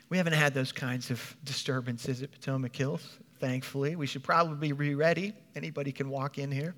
We 0.09 0.17
haven't 0.17 0.33
had 0.33 0.53
those 0.53 0.71
kinds 0.71 1.09
of 1.09 1.35
disturbances 1.43 2.21
at 2.21 2.31
Potomac 2.31 2.75
Hills, 2.75 3.17
thankfully. 3.39 3.95
We 3.95 4.05
should 4.05 4.23
probably 4.23 4.71
be 4.71 4.95
ready. 4.95 5.33
Anybody 5.55 5.91
can 5.91 6.09
walk 6.09 6.37
in 6.37 6.51
here. 6.51 6.75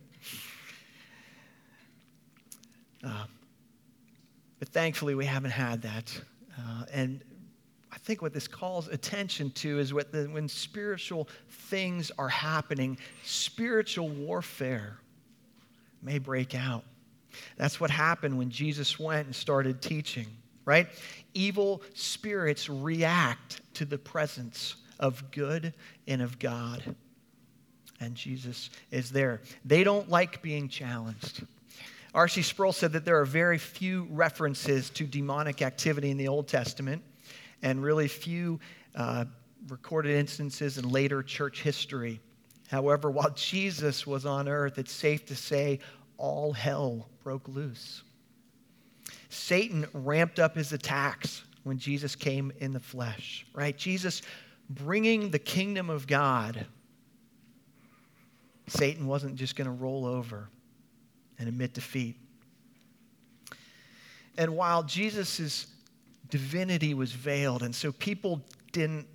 Uh, 3.03 3.25
but 4.59 4.69
thankfully, 4.69 5.13
we 5.13 5.25
haven't 5.25 5.51
had 5.51 5.81
that. 5.81 6.21
Uh, 6.57 6.83
and 6.91 7.23
I 7.91 7.97
think 7.97 8.21
what 8.21 8.33
this 8.33 8.47
calls 8.47 8.87
attention 8.87 9.51
to 9.51 9.79
is 9.79 9.93
what 9.93 10.11
the, 10.11 10.25
when 10.25 10.47
spiritual 10.47 11.27
things 11.49 12.11
are 12.17 12.29
happening, 12.29 12.97
spiritual 13.23 14.09
warfare 14.09 14.97
may 16.01 16.17
break 16.17 16.55
out. 16.55 16.83
That's 17.57 17.79
what 17.79 17.89
happened 17.89 18.37
when 18.37 18.49
Jesus 18.49 18.97
went 18.99 19.25
and 19.25 19.35
started 19.35 19.81
teaching, 19.81 20.27
right? 20.67 20.87
Evil 21.33 21.81
spirits 21.93 22.69
react 22.69 23.61
to 23.73 23.85
the 23.85 23.97
presence 23.97 24.75
of 24.99 25.31
good 25.31 25.73
and 26.07 26.21
of 26.21 26.37
God. 26.37 26.83
And 28.01 28.13
Jesus 28.13 28.69
is 28.91 29.09
there. 29.09 29.41
They 29.63 29.83
don't 29.83 30.09
like 30.09 30.41
being 30.41 30.67
challenged. 30.67 31.43
R.C. 32.13 32.41
Sproul 32.41 32.73
said 32.73 32.91
that 32.93 33.05
there 33.05 33.19
are 33.19 33.25
very 33.25 33.57
few 33.57 34.07
references 34.11 34.89
to 34.91 35.05
demonic 35.05 35.61
activity 35.61 36.11
in 36.11 36.17
the 36.17 36.27
Old 36.27 36.47
Testament, 36.47 37.01
and 37.61 37.81
really 37.81 38.07
few 38.07 38.59
uh, 38.95 39.25
recorded 39.69 40.15
instances 40.15 40.77
in 40.77 40.89
later 40.89 41.23
church 41.23 41.61
history. 41.61 42.19
However, 42.69 43.09
while 43.09 43.29
Jesus 43.31 44.05
was 44.05 44.25
on 44.25 44.49
earth, 44.49 44.77
it's 44.77 44.91
safe 44.91 45.25
to 45.27 45.35
say 45.35 45.79
all 46.17 46.51
hell 46.51 47.07
broke 47.23 47.47
loose. 47.47 48.03
Satan 49.29 49.85
ramped 49.93 50.39
up 50.39 50.55
his 50.55 50.73
attacks 50.73 51.43
when 51.63 51.77
Jesus 51.77 52.15
came 52.15 52.51
in 52.59 52.71
the 52.73 52.79
flesh, 52.79 53.45
right? 53.53 53.77
Jesus 53.77 54.21
bringing 54.69 55.29
the 55.29 55.39
kingdom 55.39 55.89
of 55.89 56.07
God. 56.07 56.65
Satan 58.67 59.07
wasn't 59.07 59.35
just 59.35 59.55
going 59.55 59.65
to 59.65 59.71
roll 59.71 60.05
over 60.05 60.49
and 61.39 61.47
admit 61.47 61.73
defeat. 61.73 62.15
And 64.37 64.55
while 64.55 64.83
Jesus' 64.83 65.67
divinity 66.29 66.93
was 66.93 67.11
veiled, 67.11 67.63
and 67.63 67.73
so 67.73 67.91
people 67.91 68.41
didn't 68.71 69.07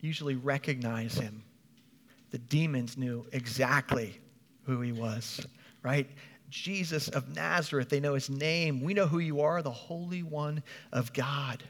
usually 0.00 0.36
recognize 0.36 1.14
him, 1.14 1.42
the 2.30 2.38
demons 2.38 2.98
knew 2.98 3.24
exactly 3.32 4.20
who 4.64 4.80
he 4.80 4.92
was, 4.92 5.46
right? 5.82 6.08
Jesus 6.50 7.08
of 7.08 7.34
Nazareth. 7.34 7.88
They 7.88 8.00
know 8.00 8.14
his 8.14 8.30
name. 8.30 8.80
We 8.80 8.94
know 8.94 9.06
who 9.06 9.18
you 9.18 9.40
are, 9.40 9.62
the 9.62 9.70
Holy 9.70 10.22
One 10.22 10.62
of 10.92 11.12
God. 11.12 11.62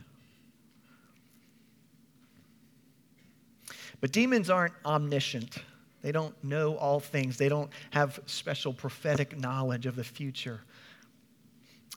But 4.00 4.12
demons 4.12 4.50
aren't 4.50 4.74
omniscient. 4.84 5.58
They 6.02 6.12
don't 6.12 6.34
know 6.44 6.76
all 6.76 7.00
things. 7.00 7.36
They 7.36 7.48
don't 7.48 7.70
have 7.90 8.20
special 8.26 8.72
prophetic 8.72 9.38
knowledge 9.38 9.86
of 9.86 9.96
the 9.96 10.04
future. 10.04 10.60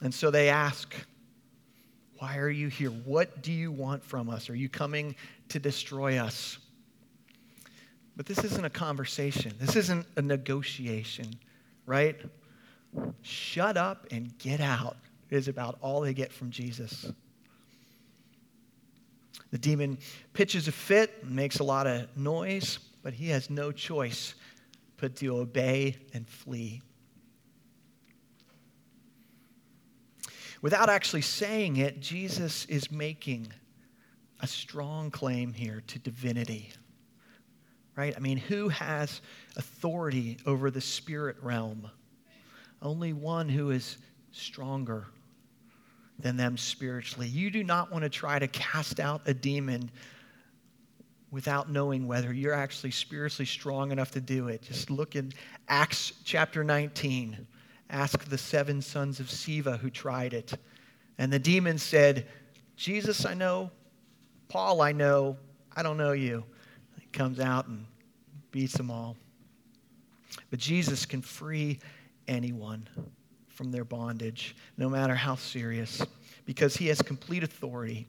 And 0.02 0.12
so 0.12 0.30
they 0.30 0.48
ask, 0.48 0.94
Why 2.18 2.38
are 2.38 2.50
you 2.50 2.68
here? 2.68 2.90
What 2.90 3.42
do 3.42 3.52
you 3.52 3.70
want 3.70 4.02
from 4.02 4.30
us? 4.30 4.48
Are 4.48 4.54
you 4.54 4.68
coming 4.68 5.14
to 5.50 5.58
destroy 5.58 6.18
us? 6.18 6.58
But 8.16 8.26
this 8.26 8.44
isn't 8.44 8.64
a 8.64 8.70
conversation, 8.70 9.54
this 9.58 9.76
isn't 9.76 10.06
a 10.16 10.22
negotiation, 10.22 11.38
right? 11.86 12.20
Shut 13.22 13.76
up 13.76 14.06
and 14.10 14.36
get 14.38 14.60
out 14.60 14.96
is 15.30 15.48
about 15.48 15.78
all 15.80 16.00
they 16.00 16.14
get 16.14 16.32
from 16.32 16.50
Jesus. 16.50 17.12
The 19.50 19.58
demon 19.58 19.98
pitches 20.32 20.68
a 20.68 20.72
fit, 20.72 21.24
makes 21.24 21.58
a 21.58 21.64
lot 21.64 21.86
of 21.86 22.16
noise, 22.16 22.78
but 23.02 23.12
he 23.14 23.28
has 23.30 23.50
no 23.50 23.72
choice 23.72 24.34
but 24.96 25.16
to 25.16 25.38
obey 25.38 25.96
and 26.12 26.28
flee. 26.28 26.82
Without 30.62 30.90
actually 30.90 31.22
saying 31.22 31.78
it, 31.78 32.00
Jesus 32.00 32.66
is 32.66 32.90
making 32.92 33.48
a 34.40 34.46
strong 34.46 35.10
claim 35.10 35.52
here 35.52 35.82
to 35.86 35.98
divinity. 35.98 36.70
Right? 37.96 38.14
I 38.16 38.20
mean, 38.20 38.36
who 38.36 38.68
has 38.68 39.20
authority 39.56 40.38
over 40.46 40.70
the 40.70 40.80
spirit 40.80 41.36
realm? 41.42 41.90
Only 42.82 43.12
one 43.12 43.48
who 43.48 43.70
is 43.70 43.98
stronger 44.32 45.06
than 46.18 46.36
them 46.36 46.56
spiritually. 46.56 47.28
You 47.28 47.50
do 47.50 47.64
not 47.64 47.90
want 47.90 48.04
to 48.04 48.10
try 48.10 48.38
to 48.38 48.48
cast 48.48 49.00
out 49.00 49.22
a 49.26 49.34
demon 49.34 49.90
without 51.30 51.70
knowing 51.70 52.06
whether 52.06 52.32
you're 52.32 52.54
actually 52.54 52.90
spiritually 52.90 53.46
strong 53.46 53.92
enough 53.92 54.10
to 54.12 54.20
do 54.20 54.48
it. 54.48 54.62
Just 54.62 54.90
look 54.90 55.16
in 55.16 55.32
Acts 55.68 56.12
chapter 56.24 56.64
19. 56.64 57.46
Ask 57.90 58.24
the 58.24 58.38
seven 58.38 58.82
sons 58.82 59.20
of 59.20 59.26
Sceva 59.26 59.78
who 59.78 59.90
tried 59.90 60.34
it. 60.34 60.52
And 61.18 61.32
the 61.32 61.38
demon 61.38 61.78
said, 61.78 62.26
Jesus, 62.76 63.24
I 63.24 63.34
know. 63.34 63.70
Paul, 64.48 64.80
I 64.80 64.92
know. 64.92 65.36
I 65.76 65.82
don't 65.82 65.96
know 65.96 66.12
you. 66.12 66.44
He 66.98 67.06
comes 67.12 67.38
out 67.38 67.66
and 67.68 67.84
beats 68.50 68.74
them 68.74 68.90
all. 68.90 69.16
But 70.50 70.58
Jesus 70.58 71.06
can 71.06 71.22
free 71.22 71.78
anyone 72.30 72.88
from 73.48 73.70
their 73.70 73.84
bondage, 73.84 74.56
no 74.78 74.88
matter 74.88 75.14
how 75.14 75.34
serious, 75.34 76.00
because 76.46 76.76
he 76.76 76.86
has 76.86 77.02
complete 77.02 77.42
authority 77.44 78.06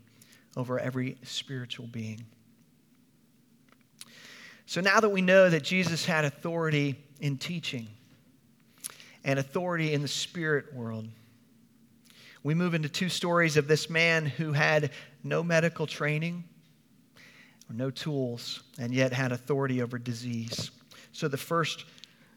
over 0.55 0.79
every 0.79 1.17
spiritual 1.23 1.87
being. 1.87 2.23
So 4.65 4.79
now 4.79 5.01
that 5.01 5.09
we 5.09 5.21
know 5.21 5.49
that 5.49 5.63
Jesus 5.63 6.05
had 6.05 6.23
authority 6.23 6.95
in 7.19 7.37
teaching 7.37 7.87
and 9.25 9.37
authority 9.37 9.93
in 9.93 10.01
the 10.01 10.07
spirit 10.07 10.73
world, 10.73 11.07
we 12.43 12.53
move 12.53 12.73
into 12.73 12.87
two 12.87 13.09
stories 13.09 13.57
of 13.57 13.67
this 13.67 13.89
man 13.89 14.25
who 14.25 14.53
had 14.53 14.91
no 15.23 15.43
medical 15.43 15.85
training 15.85 16.43
or 17.69 17.75
no 17.75 17.91
tools 17.91 18.63
and 18.79 18.93
yet 18.93 19.13
had 19.13 19.31
authority 19.31 19.81
over 19.81 19.99
disease. 19.99 20.71
So 21.11 21.27
the 21.27 21.37
first 21.37 21.85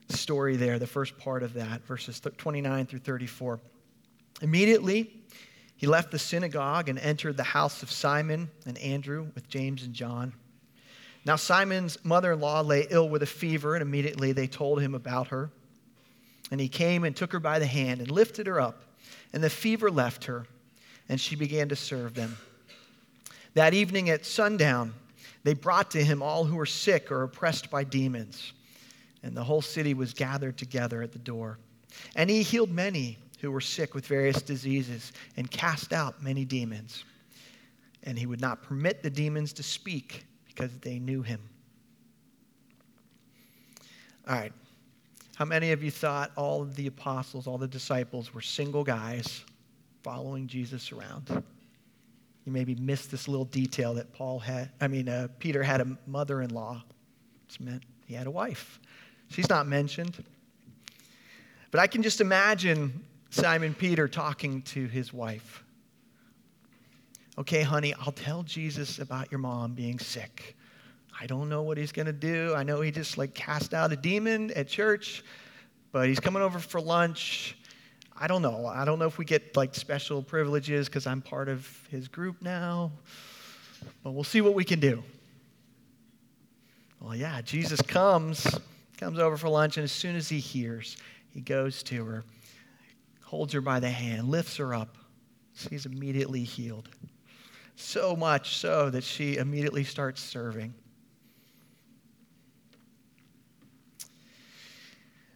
story 0.08 0.56
there, 0.56 0.78
the 0.78 0.86
first 0.86 1.16
part 1.18 1.42
of 1.42 1.54
that, 1.54 1.84
verses 1.86 2.20
29 2.20 2.86
through 2.86 2.98
34. 3.00 3.60
Immediately, 4.42 5.10
he 5.76 5.86
left 5.86 6.10
the 6.10 6.18
synagogue 6.18 6.88
and 6.88 6.98
entered 6.98 7.36
the 7.36 7.42
house 7.42 7.82
of 7.82 7.90
Simon 7.90 8.50
and 8.66 8.78
Andrew 8.78 9.28
with 9.34 9.48
James 9.48 9.82
and 9.82 9.94
John. 9.94 10.32
Now, 11.24 11.36
Simon's 11.36 12.02
mother 12.04 12.32
in 12.32 12.40
law 12.40 12.60
lay 12.60 12.86
ill 12.90 13.08
with 13.08 13.22
a 13.22 13.26
fever, 13.26 13.74
and 13.74 13.82
immediately 13.82 14.32
they 14.32 14.46
told 14.46 14.80
him 14.80 14.94
about 14.94 15.28
her. 15.28 15.50
And 16.50 16.60
he 16.60 16.68
came 16.68 17.04
and 17.04 17.16
took 17.16 17.32
her 17.32 17.40
by 17.40 17.58
the 17.58 17.66
hand 17.66 18.00
and 18.00 18.10
lifted 18.10 18.46
her 18.46 18.60
up, 18.60 18.82
and 19.32 19.42
the 19.42 19.50
fever 19.50 19.90
left 19.90 20.24
her, 20.24 20.46
and 21.08 21.18
she 21.18 21.34
began 21.34 21.70
to 21.70 21.76
serve 21.76 22.14
them. 22.14 22.36
That 23.54 23.72
evening 23.72 24.10
at 24.10 24.26
sundown, 24.26 24.92
they 25.44 25.54
brought 25.54 25.90
to 25.92 26.04
him 26.04 26.22
all 26.22 26.44
who 26.44 26.56
were 26.56 26.66
sick 26.66 27.10
or 27.10 27.22
oppressed 27.22 27.70
by 27.70 27.84
demons 27.84 28.52
and 29.24 29.34
the 29.34 29.42
whole 29.42 29.62
city 29.62 29.94
was 29.94 30.12
gathered 30.12 30.58
together 30.58 31.02
at 31.02 31.10
the 31.10 31.18
door. 31.18 31.58
And 32.14 32.28
he 32.28 32.42
healed 32.42 32.70
many 32.70 33.16
who 33.40 33.50
were 33.50 33.60
sick 33.60 33.94
with 33.94 34.06
various 34.06 34.42
diseases 34.42 35.12
and 35.38 35.50
cast 35.50 35.94
out 35.94 36.22
many 36.22 36.44
demons. 36.44 37.04
And 38.02 38.18
he 38.18 38.26
would 38.26 38.42
not 38.42 38.62
permit 38.62 39.02
the 39.02 39.08
demons 39.08 39.54
to 39.54 39.62
speak 39.62 40.26
because 40.46 40.76
they 40.78 40.98
knew 40.98 41.22
him. 41.22 41.40
All 44.28 44.36
right. 44.36 44.52
How 45.36 45.46
many 45.46 45.72
of 45.72 45.82
you 45.82 45.90
thought 45.90 46.30
all 46.36 46.60
of 46.60 46.76
the 46.76 46.86
apostles, 46.86 47.46
all 47.46 47.58
the 47.58 47.66
disciples 47.66 48.34
were 48.34 48.42
single 48.42 48.84
guys 48.84 49.42
following 50.02 50.46
Jesus 50.46 50.92
around? 50.92 51.30
You 52.44 52.52
maybe 52.52 52.74
missed 52.74 53.10
this 53.10 53.26
little 53.26 53.46
detail 53.46 53.94
that 53.94 54.12
Paul 54.12 54.38
had, 54.38 54.70
I 54.82 54.88
mean, 54.88 55.08
uh, 55.08 55.28
Peter 55.38 55.62
had 55.62 55.80
a 55.80 55.96
mother 56.06 56.42
in 56.42 56.50
law. 56.50 56.84
It's 57.46 57.58
meant 57.58 57.84
he 58.06 58.12
had 58.12 58.26
a 58.26 58.30
wife. 58.30 58.78
She's 59.34 59.48
not 59.48 59.66
mentioned. 59.66 60.22
But 61.72 61.80
I 61.80 61.88
can 61.88 62.04
just 62.04 62.20
imagine 62.20 63.02
Simon 63.30 63.74
Peter 63.74 64.06
talking 64.06 64.62
to 64.62 64.86
his 64.86 65.12
wife. 65.12 65.64
Okay, 67.36 67.62
honey, 67.62 67.94
I'll 67.94 68.12
tell 68.12 68.44
Jesus 68.44 69.00
about 69.00 69.32
your 69.32 69.40
mom 69.40 69.72
being 69.72 69.98
sick. 69.98 70.56
I 71.20 71.26
don't 71.26 71.48
know 71.48 71.62
what 71.62 71.78
he's 71.78 71.90
going 71.90 72.06
to 72.06 72.12
do. 72.12 72.54
I 72.54 72.62
know 72.62 72.80
he 72.80 72.92
just 72.92 73.18
like 73.18 73.34
cast 73.34 73.74
out 73.74 73.92
a 73.92 73.96
demon 73.96 74.52
at 74.52 74.68
church, 74.68 75.24
but 75.90 76.06
he's 76.06 76.20
coming 76.20 76.40
over 76.40 76.60
for 76.60 76.80
lunch. 76.80 77.58
I 78.16 78.28
don't 78.28 78.40
know. 78.40 78.66
I 78.66 78.84
don't 78.84 79.00
know 79.00 79.06
if 79.06 79.18
we 79.18 79.24
get 79.24 79.56
like 79.56 79.74
special 79.74 80.22
privileges 80.22 80.86
because 80.86 81.08
I'm 81.08 81.20
part 81.20 81.48
of 81.48 81.68
his 81.90 82.06
group 82.06 82.40
now, 82.40 82.92
but 84.04 84.12
we'll 84.12 84.22
see 84.22 84.42
what 84.42 84.54
we 84.54 84.62
can 84.62 84.78
do. 84.78 85.02
Well, 87.00 87.16
yeah, 87.16 87.40
Jesus 87.42 87.82
comes 87.82 88.46
comes 89.04 89.18
over 89.18 89.36
for 89.36 89.50
lunch, 89.50 89.76
and 89.76 89.84
as 89.84 89.92
soon 89.92 90.16
as 90.16 90.30
he 90.30 90.38
hears, 90.38 90.96
he 91.28 91.38
goes 91.42 91.82
to 91.82 92.06
her, 92.06 92.24
holds 93.22 93.52
her 93.52 93.60
by 93.60 93.78
the 93.78 93.90
hand, 93.90 94.30
lifts 94.30 94.56
her 94.56 94.74
up. 94.74 94.96
She's 95.54 95.84
immediately 95.84 96.42
healed. 96.42 96.88
So 97.76 98.16
much 98.16 98.56
so 98.56 98.88
that 98.88 99.04
she 99.04 99.36
immediately 99.36 99.84
starts 99.84 100.22
serving. 100.22 100.72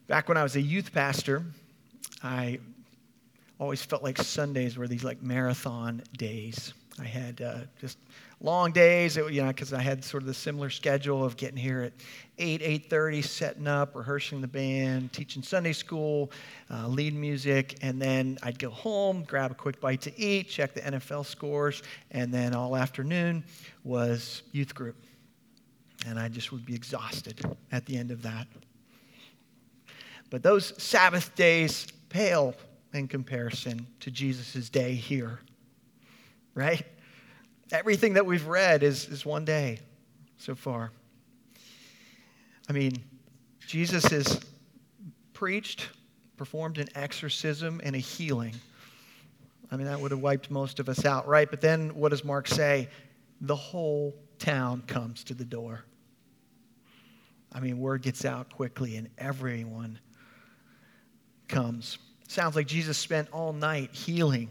Back 0.07 0.31
when 0.31 0.38
I 0.38 0.42
was 0.42 0.57
a 0.57 0.62
youth 0.62 0.90
pastor, 0.90 1.44
I 2.22 2.61
always 3.61 3.83
felt 3.83 4.02
like 4.02 4.16
Sundays 4.16 4.78
were 4.78 4.88
these 4.88 5.04
like 5.04 5.22
marathon 5.22 6.02
days. 6.16 6.72
I 6.98 7.04
had 7.04 7.42
uh, 7.42 7.59
just 7.78 7.98
long 8.40 8.72
days, 8.72 9.16
it, 9.16 9.33
you 9.33 9.42
know, 9.42 9.48
because 9.48 9.72
I 9.72 9.83
had 9.83 10.05
sort 10.05 10.22
of 10.22 10.27
the 10.27 10.35
similar 10.35 10.70
schedule 10.70 11.24
of 11.24 11.37
getting 11.37 11.57
here 11.57 11.83
at 11.83 11.92
8, 12.38 12.88
8.30, 12.88 13.24
setting 13.24 13.66
up, 13.66 13.96
rehearsing 13.96 14.40
the 14.40 14.48
band, 14.48 15.12
teaching 15.12 15.42
Sunday 15.42 15.72
school, 15.72 16.31
uh, 16.70 16.87
lead 16.87 17.14
music, 17.14 17.79
and 17.83 18.01
then 18.01 18.38
I'd 18.42 18.59
go 18.59 18.70
home, 18.70 19.24
grab 19.24 19.51
a 19.51 19.55
quick 19.55 19.81
bite 19.81 20.01
to 20.03 20.20
eat, 20.20 20.48
check 20.48 20.74
the 20.74 20.81
NFL 20.81 21.27
scores, 21.27 21.83
and 22.12 22.33
then 22.33 22.55
all 22.55 22.77
afternoon 22.77 23.44
was 23.83 24.42
youth 24.53 24.74
group. 24.74 24.96
And 26.07 26.18
I 26.18 26.29
just 26.29 26.53
would 26.53 26.64
be 26.64 26.74
exhausted 26.74 27.44
at 27.72 27.87
the 27.87 27.96
end 27.96 28.12
of 28.12 28.22
that. 28.22 28.46
But 30.31 30.42
those 30.42 30.81
Sabbath 30.81 31.35
days 31.35 31.88
pale 32.09 32.55
in 32.94 33.09
comparison 33.09 33.87
to 34.01 34.11
Jesus' 34.11 34.68
day 34.68 34.94
here, 34.94 35.40
right? 36.55 36.87
Everything 37.70 38.14
that 38.14 38.24
we've 38.24 38.46
read 38.46 38.83
is, 38.83 39.09
is 39.09 39.26
one 39.26 39.44
day 39.44 39.78
so 40.38 40.54
far. 40.54 40.90
I 42.68 42.72
mean, 42.72 42.92
Jesus 43.66 44.04
has 44.07 44.40
preached, 45.35 45.88
performed 46.37 46.78
an 46.78 46.88
exorcism 46.94 47.81
and 47.85 47.94
a 47.94 47.98
healing. 47.98 48.54
I 49.70 49.76
mean, 49.76 49.87
that 49.87 50.00
would 50.00 50.11
have 50.12 50.20
wiped 50.20 50.50
most 50.50 50.81
of 50.81 50.88
us 50.88 51.04
out, 51.04 51.28
right? 51.28 51.50
But 51.50 51.61
then 51.61 51.94
what 51.94 52.11
does 52.11 52.24
Mark 52.24 52.48
say? 52.48 52.88
The 53.42 53.57
whole 53.57 54.14
town 54.38 54.83
comes 54.87 55.24
to 55.24 55.35
the 55.35 55.44
door. 55.44 55.85
I 57.52 57.61
mean, 57.61 57.78
word 57.78 58.02
gets 58.02 58.24
out 58.24 58.50
quickly 58.50 58.96
and 58.96 59.09
everyone 59.18 59.98
comes. 61.48 61.98
Sounds 62.28 62.57
like 62.57 62.66
Jesus 62.66 62.96
spent 62.96 63.28
all 63.33 63.52
night 63.52 63.94
healing, 63.94 64.48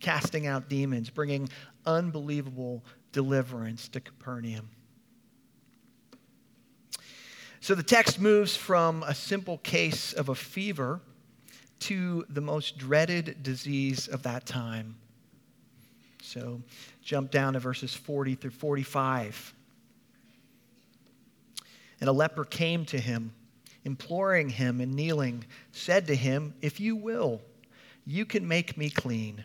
casting 0.00 0.46
out 0.46 0.68
demons, 0.68 1.10
bringing 1.10 1.48
unbelievable 1.86 2.84
deliverance 3.12 3.88
to 3.88 4.00
Capernaum. 4.00 4.68
So 7.60 7.74
the 7.74 7.82
text 7.82 8.20
moves 8.20 8.56
from 8.56 9.02
a 9.02 9.14
simple 9.14 9.58
case 9.58 10.12
of 10.12 10.28
a 10.28 10.34
fever 10.34 11.00
to 11.80 12.24
the 12.28 12.40
most 12.40 12.78
dreaded 12.78 13.42
disease 13.42 14.08
of 14.08 14.22
that 14.22 14.46
time. 14.46 14.96
So 16.22 16.62
jump 17.02 17.30
down 17.30 17.54
to 17.54 17.58
verses 17.58 17.94
40 17.94 18.34
through 18.34 18.50
45. 18.50 19.54
And 22.00 22.08
a 22.08 22.12
leper 22.12 22.44
came 22.44 22.84
to 22.86 22.98
him, 22.98 23.32
imploring 23.84 24.50
him 24.50 24.80
and 24.80 24.94
kneeling, 24.94 25.44
said 25.72 26.06
to 26.08 26.14
him, 26.14 26.54
If 26.60 26.78
you 26.78 26.96
will, 26.96 27.40
you 28.04 28.26
can 28.26 28.46
make 28.46 28.76
me 28.76 28.90
clean. 28.90 29.44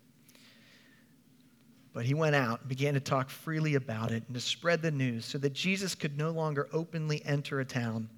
But 1.93 2.05
he 2.05 2.13
went 2.13 2.35
out 2.35 2.61
and 2.61 2.69
began 2.69 2.93
to 2.93 2.99
talk 2.99 3.29
freely 3.29 3.75
about 3.75 4.11
it 4.11 4.23
and 4.27 4.33
to 4.35 4.41
spread 4.41 4.81
the 4.81 4.91
news 4.91 5.25
so 5.25 5.37
that 5.39 5.53
Jesus 5.53 5.93
could 5.93 6.17
no 6.17 6.31
longer 6.31 6.69
openly 6.71 7.21
enter 7.25 7.59
a 7.59 7.65
town, 7.65 8.09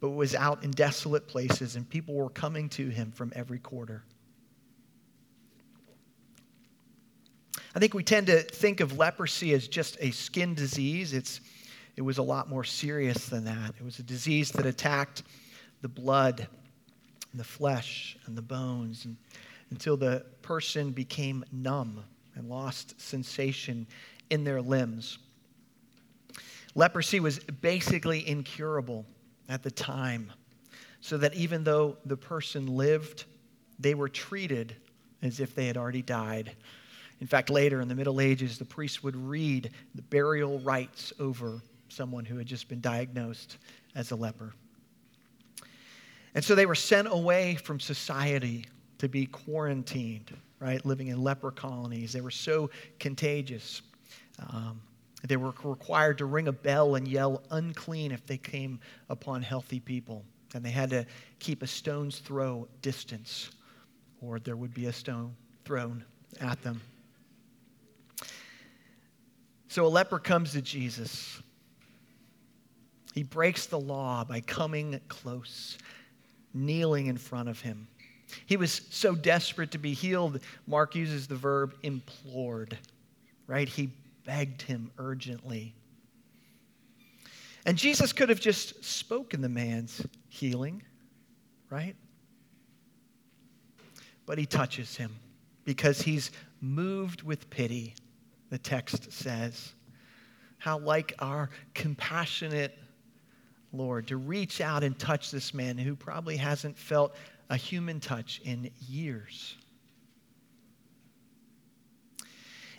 but 0.00 0.10
was 0.10 0.34
out 0.34 0.62
in 0.62 0.70
desolate 0.70 1.26
places, 1.26 1.76
and 1.76 1.88
people 1.88 2.14
were 2.14 2.28
coming 2.28 2.68
to 2.70 2.88
him 2.88 3.10
from 3.12 3.32
every 3.34 3.58
quarter. 3.58 4.02
I 7.74 7.78
think 7.78 7.94
we 7.94 8.02
tend 8.02 8.26
to 8.26 8.42
think 8.42 8.80
of 8.80 8.98
leprosy 8.98 9.54
as 9.54 9.68
just 9.68 9.96
a 10.00 10.10
skin 10.10 10.54
disease. 10.54 11.12
It's 11.12 11.40
it 11.96 12.02
was 12.02 12.18
a 12.18 12.22
lot 12.22 12.48
more 12.50 12.64
serious 12.64 13.26
than 13.26 13.44
that. 13.44 13.74
It 13.78 13.84
was 13.84 13.98
a 13.98 14.02
disease 14.02 14.50
that 14.52 14.66
attacked 14.66 15.22
the 15.80 15.88
blood, 15.88 16.46
and 17.32 17.40
the 17.40 17.44
flesh, 17.44 18.18
and 18.26 18.36
the 18.36 18.42
bones 18.42 19.06
and, 19.06 19.16
until 19.70 19.96
the 19.96 20.24
person 20.42 20.90
became 20.90 21.44
numb 21.50 22.04
and 22.36 22.48
lost 22.48 23.00
sensation 23.00 23.86
in 24.30 24.44
their 24.44 24.62
limbs. 24.62 25.18
Leprosy 26.74 27.20
was 27.20 27.38
basically 27.38 28.28
incurable 28.28 29.04
at 29.48 29.62
the 29.62 29.70
time, 29.70 30.32
so 31.00 31.16
that 31.16 31.34
even 31.34 31.64
though 31.64 31.96
the 32.04 32.16
person 32.16 32.66
lived, 32.66 33.24
they 33.78 33.94
were 33.94 34.08
treated 34.08 34.76
as 35.22 35.40
if 35.40 35.54
they 35.54 35.66
had 35.66 35.76
already 35.76 36.02
died. 36.02 36.52
In 37.20 37.26
fact, 37.26 37.48
later 37.48 37.80
in 37.80 37.88
the 37.88 37.94
Middle 37.94 38.20
Ages, 38.20 38.58
the 38.58 38.64
priests 38.64 39.02
would 39.02 39.16
read 39.16 39.70
the 39.94 40.02
burial 40.02 40.58
rites 40.60 41.12
over 41.18 41.62
someone 41.88 42.24
who 42.24 42.36
had 42.36 42.46
just 42.46 42.68
been 42.68 42.80
diagnosed 42.80 43.56
as 43.94 44.10
a 44.10 44.16
leper. 44.16 44.52
And 46.34 46.44
so 46.44 46.54
they 46.54 46.66
were 46.66 46.74
sent 46.74 47.08
away 47.08 47.54
from 47.54 47.80
society 47.80 48.66
to 48.98 49.08
be 49.08 49.24
quarantined, 49.24 50.36
right? 50.60 50.84
Living 50.84 51.08
in 51.08 51.22
leper 51.22 51.50
colonies. 51.50 52.12
They 52.12 52.20
were 52.20 52.30
so 52.30 52.70
contagious. 52.98 53.82
Um, 54.50 54.80
they 55.26 55.36
were 55.36 55.52
required 55.64 56.18
to 56.18 56.26
ring 56.26 56.48
a 56.48 56.52
bell 56.52 56.94
and 56.94 57.06
yell 57.08 57.42
unclean 57.50 58.12
if 58.12 58.26
they 58.26 58.38
came 58.38 58.80
upon 59.08 59.42
healthy 59.42 59.80
people. 59.80 60.24
And 60.54 60.64
they 60.64 60.70
had 60.70 60.90
to 60.90 61.04
keep 61.38 61.62
a 61.62 61.66
stone's 61.66 62.18
throw 62.18 62.68
distance, 62.82 63.50
or 64.20 64.38
there 64.38 64.56
would 64.56 64.72
be 64.72 64.86
a 64.86 64.92
stone 64.92 65.34
thrown 65.64 66.04
at 66.40 66.62
them. 66.62 66.80
So 69.68 69.84
a 69.84 69.88
leper 69.88 70.18
comes 70.18 70.52
to 70.52 70.62
Jesus 70.62 71.42
he 73.16 73.22
breaks 73.22 73.64
the 73.64 73.80
law 73.80 74.24
by 74.24 74.42
coming 74.42 75.00
close, 75.08 75.78
kneeling 76.52 77.06
in 77.06 77.16
front 77.16 77.48
of 77.48 77.62
him. 77.62 77.88
He 78.46 78.56
was 78.56 78.82
so 78.90 79.14
desperate 79.14 79.70
to 79.72 79.78
be 79.78 79.92
healed, 79.92 80.40
Mark 80.66 80.94
uses 80.94 81.26
the 81.26 81.36
verb 81.36 81.74
implored, 81.82 82.76
right? 83.46 83.68
He 83.68 83.90
begged 84.24 84.62
him 84.62 84.90
urgently. 84.98 85.74
And 87.64 87.76
Jesus 87.76 88.12
could 88.12 88.28
have 88.28 88.40
just 88.40 88.84
spoken 88.84 89.40
the 89.40 89.48
man's 89.48 90.06
healing, 90.28 90.82
right? 91.70 91.96
But 94.24 94.38
he 94.38 94.46
touches 94.46 94.96
him 94.96 95.14
because 95.64 96.00
he's 96.00 96.30
moved 96.60 97.22
with 97.22 97.48
pity, 97.50 97.94
the 98.50 98.58
text 98.58 99.12
says. 99.12 99.72
How 100.58 100.78
like 100.78 101.14
our 101.18 101.50
compassionate 101.74 102.76
Lord, 103.76 104.06
to 104.08 104.16
reach 104.16 104.60
out 104.60 104.82
and 104.82 104.98
touch 104.98 105.30
this 105.30 105.52
man 105.52 105.76
who 105.78 105.94
probably 105.94 106.36
hasn't 106.36 106.78
felt 106.78 107.14
a 107.48 107.56
human 107.56 108.00
touch 108.00 108.40
in 108.44 108.70
years. 108.88 109.56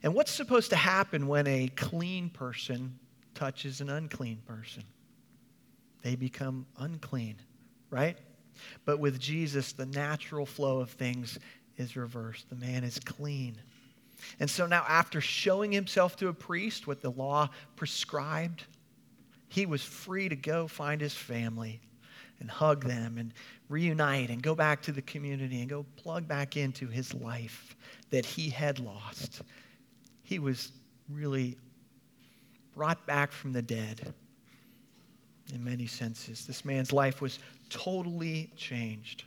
And 0.03 0.13
what's 0.13 0.31
supposed 0.31 0.69
to 0.69 0.75
happen 0.75 1.27
when 1.27 1.47
a 1.47 1.69
clean 1.75 2.29
person 2.29 2.99
touches 3.33 3.81
an 3.81 3.89
unclean 3.89 4.41
person? 4.45 4.83
They 6.03 6.15
become 6.15 6.65
unclean, 6.77 7.35
right? 7.89 8.17
But 8.85 8.99
with 8.99 9.19
Jesus, 9.19 9.73
the 9.73 9.85
natural 9.85 10.45
flow 10.45 10.79
of 10.79 10.91
things 10.91 11.39
is 11.77 11.95
reversed. 11.95 12.49
The 12.49 12.55
man 12.55 12.83
is 12.83 12.99
clean. 12.99 13.57
And 14.39 14.49
so 14.49 14.65
now, 14.65 14.83
after 14.87 15.21
showing 15.21 15.71
himself 15.71 16.15
to 16.17 16.27
a 16.27 16.33
priest, 16.33 16.87
what 16.87 17.01
the 17.01 17.11
law 17.11 17.49
prescribed, 17.75 18.63
he 19.47 19.65
was 19.65 19.83
free 19.83 20.29
to 20.29 20.35
go 20.35 20.67
find 20.67 21.01
his 21.01 21.13
family 21.13 21.79
and 22.39 22.49
hug 22.49 22.83
them 22.83 23.17
and 23.17 23.33
reunite 23.69 24.29
and 24.29 24.41
go 24.41 24.55
back 24.55 24.81
to 24.83 24.91
the 24.91 25.01
community 25.01 25.59
and 25.59 25.69
go 25.69 25.85
plug 25.95 26.27
back 26.27 26.55
into 26.57 26.87
his 26.87 27.13
life 27.13 27.75
that 28.09 28.25
he 28.25 28.49
had 28.49 28.79
lost. 28.79 29.41
He 30.23 30.39
was 30.39 30.71
really 31.09 31.57
brought 32.75 33.05
back 33.05 33.31
from 33.31 33.53
the 33.53 33.61
dead 33.61 34.13
in 35.53 35.63
many 35.63 35.87
senses. 35.87 36.45
This 36.45 36.63
man's 36.63 36.93
life 36.93 37.21
was 37.21 37.39
totally 37.69 38.51
changed. 38.55 39.23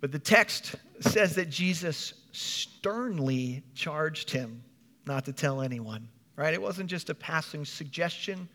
But 0.00 0.12
the 0.12 0.18
text 0.18 0.74
says 1.00 1.34
that 1.36 1.48
Jesus 1.48 2.14
sternly 2.32 3.62
charged 3.74 4.30
him 4.30 4.62
not 5.06 5.24
to 5.24 5.32
tell 5.32 5.62
anyone, 5.62 6.08
right? 6.36 6.52
It 6.52 6.60
wasn't 6.60 6.90
just 6.90 7.10
a 7.10 7.14
passing 7.14 7.64
suggestion. 7.64 8.48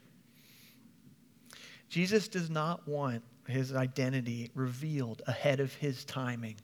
Jesus 1.89 2.27
does 2.27 2.49
not 2.49 2.87
want 2.87 3.23
his 3.51 3.73
identity 3.73 4.51
revealed 4.53 5.21
ahead 5.27 5.59
of 5.59 5.73
his 5.73 6.05
timing. 6.05 6.55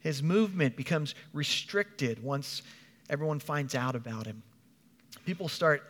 His 0.00 0.22
movement 0.22 0.76
becomes 0.76 1.14
restricted 1.32 2.22
once 2.22 2.62
everyone 3.08 3.40
finds 3.40 3.74
out 3.74 3.94
about 3.94 4.26
him. 4.26 4.42
People 5.26 5.48
start 5.48 5.82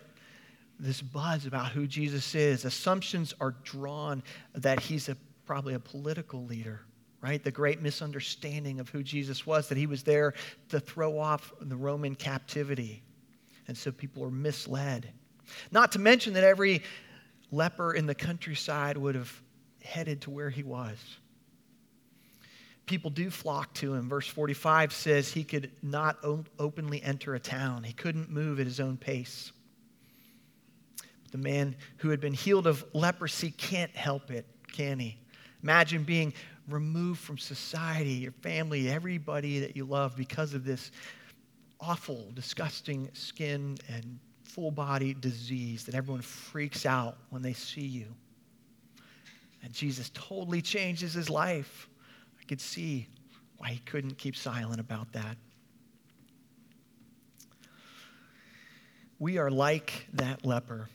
this 0.78 1.02
buzz 1.02 1.46
about 1.46 1.72
who 1.72 1.86
Jesus 1.86 2.34
is. 2.34 2.64
Assumptions 2.64 3.34
are 3.40 3.54
drawn 3.62 4.22
that 4.54 4.80
he's 4.80 5.08
a, 5.08 5.16
probably 5.44 5.74
a 5.74 5.78
political 5.78 6.44
leader, 6.46 6.80
right? 7.20 7.44
The 7.44 7.50
great 7.50 7.82
misunderstanding 7.82 8.80
of 8.80 8.88
who 8.88 9.02
Jesus 9.02 9.46
was, 9.46 9.68
that 9.68 9.78
he 9.78 9.86
was 9.86 10.02
there 10.02 10.34
to 10.70 10.80
throw 10.80 11.18
off 11.18 11.52
the 11.60 11.76
Roman 11.76 12.14
captivity. 12.14 13.02
And 13.68 13.76
so 13.76 13.92
people 13.92 14.24
are 14.24 14.30
misled. 14.30 15.12
Not 15.70 15.92
to 15.92 15.98
mention 15.98 16.32
that 16.34 16.44
every 16.44 16.82
leper 17.52 17.92
in 17.92 18.06
the 18.06 18.14
countryside 18.14 18.96
would 18.96 19.14
have 19.14 19.42
headed 19.82 20.22
to 20.22 20.30
where 20.30 20.50
he 20.50 20.62
was. 20.62 20.98
People 22.86 23.10
do 23.10 23.30
flock 23.30 23.72
to 23.74 23.94
him. 23.94 24.08
Verse 24.08 24.26
45 24.26 24.92
says 24.92 25.30
he 25.30 25.44
could 25.44 25.70
not 25.82 26.18
openly 26.58 27.02
enter 27.02 27.34
a 27.34 27.40
town, 27.40 27.84
he 27.84 27.92
couldn't 27.92 28.30
move 28.30 28.58
at 28.60 28.66
his 28.66 28.80
own 28.80 28.96
pace. 28.96 29.52
The 31.30 31.38
man 31.38 31.76
who 31.98 32.08
had 32.10 32.20
been 32.20 32.32
healed 32.32 32.66
of 32.66 32.84
leprosy 32.92 33.52
can't 33.52 33.94
help 33.94 34.32
it, 34.32 34.44
can 34.72 34.98
he? 34.98 35.16
Imagine 35.62 36.02
being 36.02 36.32
removed 36.68 37.20
from 37.20 37.38
society, 37.38 38.14
your 38.14 38.32
family, 38.32 38.88
everybody 38.88 39.60
that 39.60 39.76
you 39.76 39.84
love 39.84 40.16
because 40.16 40.54
of 40.54 40.64
this 40.64 40.90
awful, 41.80 42.30
disgusting 42.34 43.08
skin 43.12 43.76
and 43.88 44.18
full 44.42 44.70
body 44.70 45.14
disease 45.14 45.84
that 45.84 45.94
everyone 45.94 46.22
freaks 46.22 46.84
out 46.84 47.18
when 47.30 47.42
they 47.42 47.52
see 47.52 47.86
you. 47.86 48.06
And 49.62 49.72
Jesus 49.72 50.10
totally 50.14 50.62
changes 50.62 51.12
his 51.12 51.28
life. 51.28 51.88
I 52.40 52.44
could 52.44 52.60
see 52.60 53.06
why 53.58 53.68
he 53.68 53.78
couldn't 53.80 54.16
keep 54.16 54.36
silent 54.36 54.80
about 54.80 55.12
that. 55.12 55.36
We 59.18 59.36
are 59.36 59.50
like 59.50 60.06
that 60.14 60.46
leper 60.46 60.88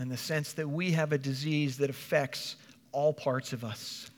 in 0.00 0.08
the 0.08 0.16
sense 0.16 0.52
that 0.54 0.68
we 0.68 0.92
have 0.92 1.12
a 1.12 1.18
disease 1.18 1.76
that 1.78 1.90
affects 1.90 2.56
all 2.92 3.12
parts 3.12 3.52
of 3.52 3.64
us. 3.64 4.08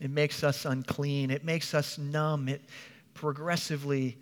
It 0.00 0.10
makes 0.10 0.42
us 0.42 0.64
unclean, 0.64 1.30
it 1.30 1.44
makes 1.44 1.74
us 1.74 1.98
numb, 1.98 2.48
it 2.48 2.62
progressively 3.14 4.16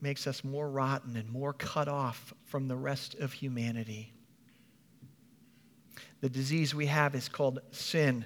makes 0.00 0.26
us 0.26 0.44
more 0.44 0.70
rotten 0.70 1.16
and 1.16 1.28
more 1.28 1.52
cut 1.52 1.88
off 1.88 2.32
from 2.44 2.68
the 2.68 2.76
rest 2.76 3.14
of 3.16 3.32
humanity. 3.32 4.12
The 6.20 6.28
disease 6.28 6.74
we 6.74 6.86
have 6.86 7.14
is 7.14 7.28
called 7.28 7.60
sin. 7.70 8.24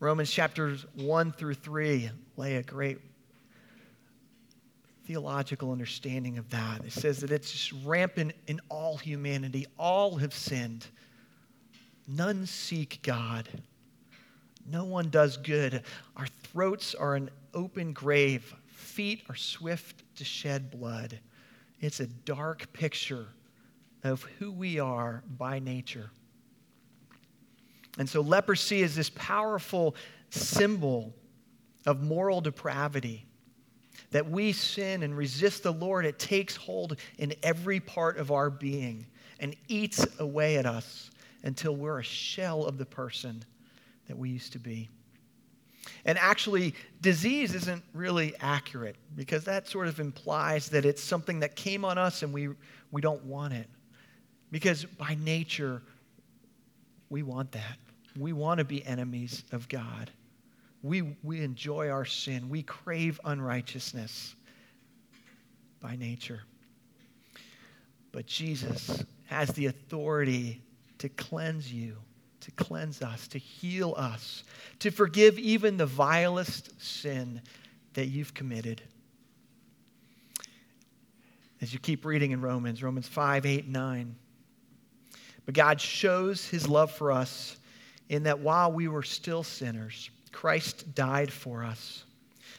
Romans 0.00 0.30
chapters 0.30 0.86
1 0.94 1.32
through 1.32 1.54
3 1.54 2.10
lay 2.36 2.56
a 2.56 2.62
great 2.62 2.98
theological 5.06 5.72
understanding 5.72 6.38
of 6.38 6.48
that. 6.50 6.84
It 6.84 6.92
says 6.92 7.20
that 7.20 7.30
it's 7.30 7.50
just 7.50 7.84
rampant 7.84 8.32
in 8.46 8.60
all 8.68 8.96
humanity. 8.96 9.66
All 9.78 10.16
have 10.16 10.32
sinned. 10.32 10.86
None 12.06 12.46
seek 12.46 13.00
God. 13.02 13.48
No 14.66 14.84
one 14.84 15.10
does 15.10 15.36
good. 15.36 15.82
Our 16.16 16.26
throats 16.44 16.94
are 16.94 17.14
an 17.16 17.30
open 17.54 17.92
grave. 17.92 18.54
Feet 18.68 19.22
are 19.28 19.36
swift 19.36 20.02
to 20.16 20.24
shed 20.24 20.70
blood. 20.70 21.18
It's 21.80 22.00
a 22.00 22.06
dark 22.06 22.72
picture 22.72 23.26
of 24.04 24.22
who 24.38 24.52
we 24.52 24.78
are 24.78 25.22
by 25.36 25.58
nature. 25.58 26.10
And 27.98 28.08
so 28.08 28.20
leprosy 28.20 28.82
is 28.82 28.94
this 28.94 29.10
powerful 29.10 29.94
symbol 30.30 31.14
of 31.86 32.02
moral 32.02 32.40
depravity 32.40 33.26
that 34.10 34.28
we 34.28 34.52
sin 34.52 35.02
and 35.02 35.16
resist 35.16 35.62
the 35.62 35.72
Lord, 35.72 36.04
it 36.04 36.18
takes 36.18 36.56
hold 36.56 36.96
in 37.18 37.34
every 37.42 37.80
part 37.80 38.18
of 38.18 38.30
our 38.30 38.50
being 38.50 39.06
and 39.38 39.54
eats 39.68 40.06
away 40.18 40.56
at 40.56 40.66
us 40.66 41.10
until 41.42 41.74
we're 41.74 42.00
a 42.00 42.04
shell 42.04 42.64
of 42.64 42.76
the 42.76 42.84
person 42.84 43.42
that 44.08 44.18
we 44.18 44.30
used 44.30 44.52
to 44.52 44.58
be. 44.58 44.88
And 46.04 46.18
actually, 46.18 46.74
disease 47.00 47.54
isn't 47.54 47.82
really 47.94 48.34
accurate 48.40 48.96
because 49.16 49.44
that 49.44 49.68
sort 49.68 49.86
of 49.86 50.00
implies 50.00 50.68
that 50.70 50.84
it's 50.84 51.02
something 51.02 51.40
that 51.40 51.56
came 51.56 51.84
on 51.84 51.98
us 51.98 52.22
and 52.22 52.32
we, 52.32 52.48
we 52.90 53.00
don't 53.00 53.24
want 53.24 53.54
it. 53.54 53.68
Because 54.50 54.84
by 54.84 55.16
nature, 55.22 55.82
we 57.10 57.22
want 57.22 57.52
that. 57.52 57.76
We 58.18 58.32
want 58.32 58.58
to 58.58 58.64
be 58.64 58.84
enemies 58.86 59.44
of 59.52 59.68
God. 59.68 60.10
We, 60.82 61.16
we 61.22 61.42
enjoy 61.42 61.90
our 61.90 62.04
sin. 62.04 62.48
We 62.48 62.62
crave 62.62 63.20
unrighteousness 63.24 64.34
by 65.80 65.96
nature. 65.96 66.40
But 68.12 68.26
Jesus 68.26 69.04
has 69.26 69.50
the 69.50 69.66
authority 69.66 70.62
to 70.98 71.08
cleanse 71.08 71.72
you, 71.72 71.96
to 72.40 72.50
cleanse 72.52 73.02
us, 73.02 73.28
to 73.28 73.38
heal 73.38 73.94
us, 73.96 74.44
to 74.78 74.90
forgive 74.90 75.38
even 75.38 75.76
the 75.76 75.86
vilest 75.86 76.80
sin 76.80 77.40
that 77.94 78.06
you've 78.06 78.34
committed. 78.34 78.82
As 81.60 81.72
you 81.72 81.78
keep 81.78 82.04
reading 82.04 82.30
in 82.30 82.40
Romans, 82.40 82.82
Romans 82.82 83.06
5, 83.06 83.44
8, 83.44 83.68
9. 83.68 84.14
But 85.46 85.54
God 85.54 85.80
shows 85.80 86.46
his 86.46 86.68
love 86.68 86.90
for 86.90 87.12
us 87.12 87.56
in 88.08 88.24
that 88.24 88.40
while 88.40 88.72
we 88.72 88.88
were 88.88 89.02
still 89.02 89.42
sinners, 89.42 90.10
Christ 90.32 90.94
died 90.94 91.32
for 91.32 91.64
us. 91.64 92.04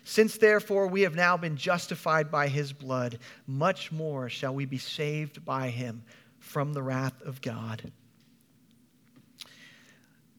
Since 0.04 0.38
therefore 0.38 0.88
we 0.88 1.02
have 1.02 1.16
now 1.16 1.38
been 1.38 1.56
justified 1.56 2.32
by 2.32 2.48
his 2.48 2.74
blood, 2.74 3.20
much 3.48 3.92
more 3.92 4.30
shall 4.30 4.54
we 4.54 4.66
be 4.66 4.78
saved 4.78 5.46
by 5.46 5.70
him 5.70 6.04
from 6.40 6.74
the 6.74 6.82
wrath 6.82 7.22
of 7.22 7.42
God. 7.42 7.92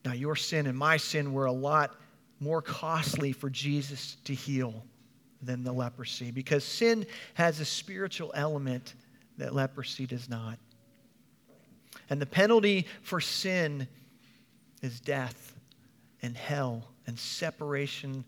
Now, 0.05 0.13
your 0.13 0.35
sin 0.35 0.67
and 0.67 0.77
my 0.77 0.97
sin 0.97 1.33
were 1.33 1.47
a 1.47 1.53
lot 1.53 1.95
more 2.41 2.61
costly 2.61 3.33
for 3.33 3.49
Jesus 3.49 4.17
to 4.25 4.35
heal 4.35 4.85
than 5.43 5.63
the 5.63 5.73
leprosy 5.73 6.33
because 6.33 6.65
sin 6.65 7.07
has 7.35 7.61
a 7.61 7.65
spiritual 7.65 8.33
element 8.35 8.95
that 9.39 9.55
leprosy 9.55 10.07
does 10.07 10.29
not. 10.29 10.59
And 12.11 12.21
the 12.21 12.27
penalty 12.27 12.87
for 13.03 13.21
sin 13.21 13.89
is 14.83 15.01
death 15.01 15.55
and 16.23 16.37
hell 16.37 16.85
and 17.07 17.19
separation 17.19 18.25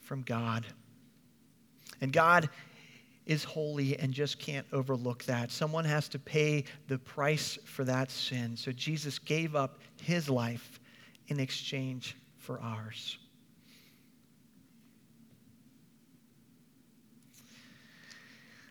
from 0.00 0.22
God. 0.22 0.66
And 2.00 2.12
God 2.12 2.48
is 3.26 3.44
holy 3.44 3.98
and 3.98 4.12
just 4.12 4.38
can't 4.38 4.66
overlook 4.72 5.24
that. 5.24 5.50
Someone 5.50 5.84
has 5.84 6.08
to 6.08 6.18
pay 6.18 6.64
the 6.88 6.98
price 6.98 7.58
for 7.64 7.84
that 7.84 8.10
sin. 8.10 8.56
So 8.56 8.72
Jesus 8.72 9.18
gave 9.18 9.56
up 9.56 9.78
his 10.02 10.28
life 10.28 10.80
in 11.28 11.40
exchange 11.40 12.16
for 12.36 12.60
ours. 12.60 13.18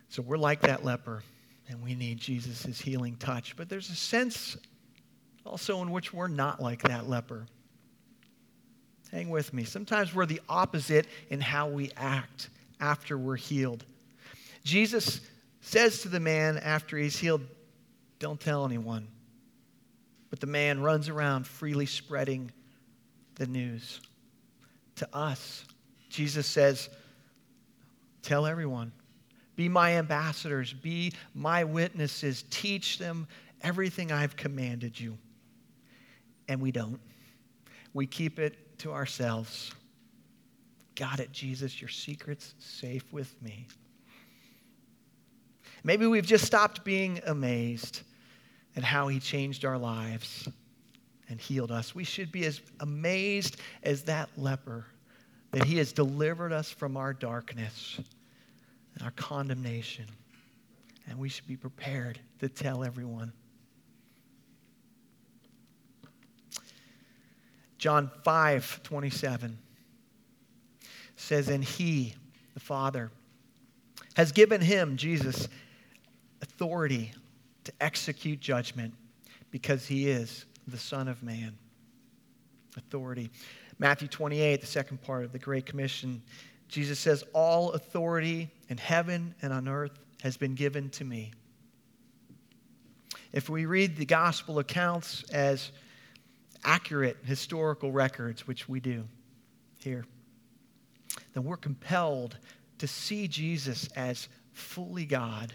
So 0.09 0.21
we're 0.21 0.37
like 0.37 0.61
that 0.61 0.85
leper, 0.85 1.23
and 1.67 1.81
we 1.81 1.95
need 1.95 2.17
Jesus' 2.17 2.79
healing 2.79 3.15
touch. 3.17 3.55
But 3.55 3.69
there's 3.69 3.89
a 3.89 3.95
sense 3.95 4.57
also 5.45 5.81
in 5.81 5.91
which 5.91 6.13
we're 6.13 6.27
not 6.27 6.61
like 6.61 6.83
that 6.83 7.09
leper. 7.09 7.45
Hang 9.11 9.29
with 9.29 9.53
me. 9.53 9.63
Sometimes 9.63 10.13
we're 10.13 10.25
the 10.25 10.41
opposite 10.49 11.05
in 11.29 11.39
how 11.39 11.69
we 11.69 11.91
act 11.95 12.49
after 12.79 13.17
we're 13.17 13.35
healed. 13.35 13.85
Jesus 14.63 15.21
says 15.61 16.01
to 16.01 16.09
the 16.09 16.19
man 16.19 16.57
after 16.57 16.97
he's 16.97 17.17
healed, 17.17 17.41
Don't 18.19 18.39
tell 18.39 18.65
anyone. 18.65 19.07
But 20.29 20.39
the 20.39 20.47
man 20.47 20.81
runs 20.81 21.09
around 21.09 21.45
freely 21.45 21.85
spreading 21.85 22.51
the 23.35 23.45
news. 23.45 24.01
To 24.95 25.07
us, 25.15 25.65
Jesus 26.09 26.47
says, 26.47 26.89
Tell 28.23 28.45
everyone. 28.45 28.93
Be 29.55 29.69
my 29.69 29.97
ambassadors. 29.97 30.73
Be 30.73 31.13
my 31.35 31.63
witnesses. 31.63 32.43
Teach 32.49 32.97
them 32.97 33.27
everything 33.61 34.11
I've 34.11 34.35
commanded 34.35 34.99
you. 34.99 35.17
And 36.47 36.61
we 36.61 36.71
don't. 36.71 36.99
We 37.93 38.07
keep 38.07 38.39
it 38.39 38.79
to 38.79 38.91
ourselves. 38.91 39.71
Got 40.95 41.19
it, 41.19 41.31
Jesus. 41.31 41.79
Your 41.79 41.89
secret's 41.89 42.55
safe 42.59 43.11
with 43.11 43.39
me. 43.41 43.67
Maybe 45.83 46.07
we've 46.07 46.25
just 46.25 46.45
stopped 46.45 46.83
being 46.83 47.21
amazed 47.25 48.01
at 48.75 48.83
how 48.83 49.07
he 49.07 49.19
changed 49.19 49.65
our 49.65 49.77
lives 49.77 50.47
and 51.29 51.39
healed 51.39 51.71
us. 51.71 51.93
We 51.93 52.03
should 52.03 52.31
be 52.31 52.45
as 52.45 52.61
amazed 52.79 53.57
as 53.83 54.03
that 54.03 54.29
leper 54.37 54.85
that 55.51 55.65
he 55.65 55.77
has 55.77 55.93
delivered 55.93 56.51
us 56.51 56.69
from 56.69 56.97
our 56.97 57.13
darkness 57.13 57.99
and 58.93 59.03
our 59.03 59.11
condemnation. 59.11 60.05
And 61.07 61.19
we 61.19 61.29
should 61.29 61.47
be 61.47 61.57
prepared 61.57 62.19
to 62.39 62.49
tell 62.49 62.83
everyone. 62.83 63.33
John 67.77 68.09
5 68.23 68.81
27 68.83 69.57
says, 71.17 71.49
And 71.49 71.63
he, 71.63 72.13
the 72.53 72.59
Father, 72.59 73.11
has 74.15 74.31
given 74.31 74.61
him, 74.61 74.95
Jesus, 74.95 75.49
authority 76.41 77.11
to 77.63 77.73
execute 77.81 78.39
judgment 78.39 78.93
because 79.51 79.85
he 79.85 80.09
is 80.09 80.45
the 80.67 80.77
Son 80.77 81.07
of 81.07 81.23
Man. 81.23 81.57
Authority. 82.77 83.29
Matthew 83.79 84.07
28, 84.07 84.61
the 84.61 84.67
second 84.67 85.01
part 85.01 85.25
of 85.25 85.31
the 85.31 85.39
Great 85.39 85.65
Commission, 85.65 86.21
Jesus 86.73 86.97
says, 86.97 87.23
All 87.33 87.73
authority 87.73 88.49
in 88.67 88.77
heaven 88.79 89.35
and 89.43 89.53
on 89.53 89.67
earth 89.67 89.91
has 90.23 90.37
been 90.37 90.55
given 90.55 90.89
to 90.89 91.05
me. 91.05 91.31
If 93.31 93.47
we 93.47 93.67
read 93.67 93.95
the 93.95 94.07
gospel 94.07 94.57
accounts 94.57 95.21
as 95.29 95.71
accurate 96.63 97.17
historical 97.25 97.91
records, 97.91 98.47
which 98.47 98.67
we 98.67 98.79
do 98.79 99.03
here, 99.77 100.03
then 101.33 101.43
we're 101.43 101.57
compelled 101.57 102.39
to 102.79 102.87
see 102.87 103.27
Jesus 103.27 103.87
as 103.95 104.27
fully 104.53 105.05
God, 105.05 105.53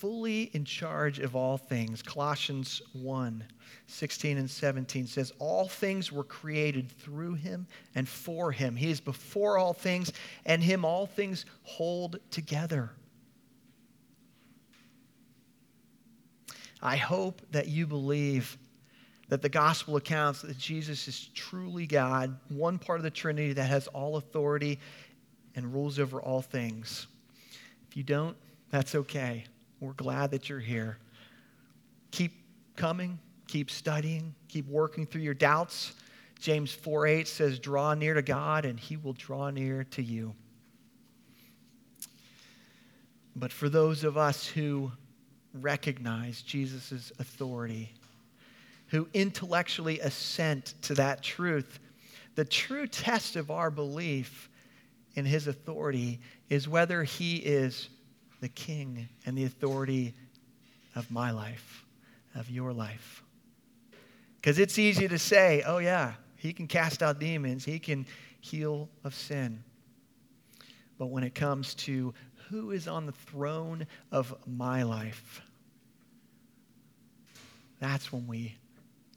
fully 0.00 0.44
in 0.54 0.64
charge 0.64 1.18
of 1.18 1.36
all 1.36 1.58
things. 1.58 2.02
Colossians 2.02 2.80
1 2.94 3.44
16 3.86 4.38
and 4.38 4.48
17 4.48 5.06
says, 5.06 5.32
All 5.38 5.68
things 5.68 6.10
were 6.10 6.24
created 6.24 6.90
through 6.90 7.34
him 7.34 7.66
and 7.94 8.08
for 8.08 8.50
him. 8.50 8.76
He 8.76 8.90
is 8.90 9.00
before 9.00 9.58
all 9.58 9.72
things, 9.72 10.12
and 10.46 10.62
him 10.62 10.84
all 10.84 11.06
things 11.06 11.44
hold 11.62 12.18
together. 12.30 12.90
I 16.80 16.96
hope 16.96 17.42
that 17.50 17.68
you 17.68 17.86
believe 17.86 18.56
that 19.28 19.42
the 19.42 19.48
gospel 19.48 19.96
accounts 19.96 20.42
that 20.42 20.56
Jesus 20.56 21.08
is 21.08 21.28
truly 21.34 21.86
God, 21.86 22.38
one 22.48 22.78
part 22.78 23.00
of 23.00 23.04
the 23.04 23.10
Trinity 23.10 23.52
that 23.52 23.68
has 23.68 23.86
all 23.88 24.16
authority 24.16 24.78
and 25.54 25.74
rules 25.74 25.98
over 25.98 26.22
all 26.22 26.40
things. 26.40 27.06
If 27.88 27.96
you 27.96 28.02
don't, 28.02 28.36
that's 28.70 28.94
okay. 28.94 29.44
We're 29.80 29.94
glad 29.94 30.30
that 30.32 30.48
you're 30.48 30.60
here. 30.60 30.98
Keep 32.10 32.32
coming, 32.76 33.18
keep 33.48 33.70
studying, 33.70 34.34
keep 34.48 34.68
working 34.68 35.06
through 35.06 35.22
your 35.22 35.34
doubts. 35.34 35.94
James 36.38 36.72
4 36.72 37.06
8 37.06 37.28
says, 37.28 37.58
Draw 37.58 37.94
near 37.94 38.14
to 38.14 38.22
God, 38.22 38.64
and 38.64 38.78
he 38.78 38.96
will 38.96 39.14
draw 39.14 39.50
near 39.50 39.84
to 39.84 40.02
you. 40.02 40.34
But 43.36 43.52
for 43.52 43.68
those 43.68 44.04
of 44.04 44.16
us 44.16 44.46
who 44.46 44.92
recognize 45.54 46.42
Jesus' 46.42 47.12
authority, 47.18 47.92
who 48.88 49.08
intellectually 49.14 50.00
assent 50.00 50.74
to 50.82 50.94
that 50.94 51.22
truth, 51.22 51.78
the 52.34 52.44
true 52.44 52.86
test 52.86 53.36
of 53.36 53.50
our 53.50 53.70
belief 53.70 54.50
in 55.14 55.24
his 55.24 55.46
authority 55.46 56.20
is 56.48 56.68
whether 56.68 57.02
he 57.02 57.36
is 57.36 57.88
the 58.40 58.48
king 58.48 59.08
and 59.26 59.36
the 59.36 59.44
authority 59.44 60.14
of 60.96 61.10
my 61.10 61.30
life, 61.30 61.84
of 62.34 62.50
your 62.50 62.72
life. 62.72 63.22
Because 64.36 64.58
it's 64.58 64.78
easy 64.78 65.06
to 65.08 65.18
say, 65.18 65.62
oh, 65.66 65.78
yeah, 65.78 66.14
he 66.36 66.52
can 66.52 66.66
cast 66.66 67.02
out 67.02 67.20
demons, 67.20 67.64
he 67.64 67.78
can 67.78 68.06
heal 68.40 68.88
of 69.04 69.14
sin. 69.14 69.62
But 70.98 71.06
when 71.06 71.22
it 71.24 71.34
comes 71.34 71.74
to 71.76 72.14
who 72.48 72.70
is 72.70 72.88
on 72.88 73.06
the 73.06 73.12
throne 73.12 73.86
of 74.10 74.34
my 74.46 74.82
life, 74.82 75.42
that's 77.78 78.12
when 78.12 78.26
we 78.26 78.56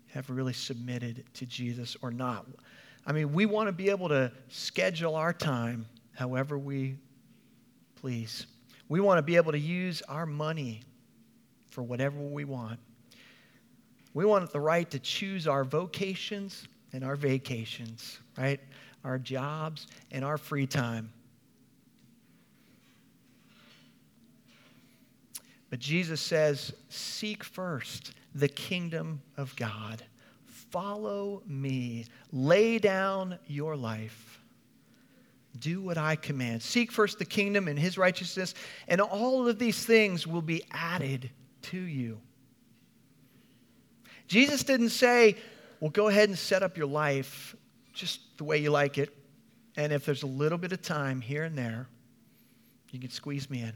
have 0.07 0.29
really 0.29 0.53
submitted 0.53 1.23
to 1.33 1.45
Jesus 1.45 1.97
or 2.01 2.11
not. 2.11 2.45
I 3.05 3.11
mean, 3.11 3.33
we 3.33 3.45
want 3.45 3.67
to 3.67 3.73
be 3.73 3.89
able 3.89 4.09
to 4.09 4.31
schedule 4.47 5.15
our 5.15 5.33
time 5.33 5.85
however 6.13 6.57
we 6.57 6.95
please. 7.95 8.45
We 8.89 8.99
want 8.99 9.17
to 9.17 9.21
be 9.21 9.35
able 9.35 9.51
to 9.51 9.59
use 9.59 10.01
our 10.03 10.25
money 10.25 10.81
for 11.69 11.81
whatever 11.81 12.19
we 12.19 12.45
want. 12.45 12.79
We 14.13 14.25
want 14.25 14.51
the 14.51 14.59
right 14.59 14.89
to 14.91 14.99
choose 14.99 15.47
our 15.47 15.63
vocations 15.63 16.67
and 16.91 17.03
our 17.03 17.15
vacations, 17.15 18.19
right? 18.37 18.59
Our 19.03 19.17
jobs 19.17 19.87
and 20.11 20.23
our 20.23 20.37
free 20.37 20.67
time. 20.67 21.11
But 25.69 25.79
Jesus 25.79 26.21
says, 26.21 26.71
Seek 26.89 27.43
first 27.43 28.13
the 28.35 28.47
kingdom 28.47 29.21
of 29.37 29.55
God. 29.55 30.03
Follow 30.45 31.41
me. 31.47 32.05
Lay 32.31 32.77
down 32.77 33.39
your 33.47 33.75
life. 33.75 34.42
Do 35.59 35.81
what 35.81 35.97
I 35.97 36.15
command. 36.15 36.61
Seek 36.61 36.91
first 36.91 37.19
the 37.19 37.25
kingdom 37.25 37.67
and 37.67 37.77
his 37.77 37.97
righteousness, 37.97 38.55
and 38.87 38.99
all 39.01 39.47
of 39.47 39.59
these 39.59 39.85
things 39.85 40.25
will 40.25 40.41
be 40.41 40.63
added 40.71 41.29
to 41.63 41.77
you. 41.77 42.19
Jesus 44.27 44.63
didn't 44.63 44.89
say, 44.89 45.35
Well, 45.79 45.91
go 45.91 46.07
ahead 46.07 46.29
and 46.29 46.37
set 46.37 46.63
up 46.63 46.77
your 46.77 46.87
life 46.87 47.55
just 47.93 48.37
the 48.37 48.43
way 48.43 48.57
you 48.57 48.71
like 48.71 48.97
it. 48.97 49.15
And 49.77 49.91
if 49.91 50.05
there's 50.05 50.23
a 50.23 50.27
little 50.27 50.57
bit 50.57 50.71
of 50.71 50.81
time 50.81 51.21
here 51.21 51.43
and 51.43 51.57
there, 51.57 51.87
you 52.91 52.99
can 52.99 53.09
squeeze 53.09 53.49
me 53.49 53.61
in. 53.61 53.73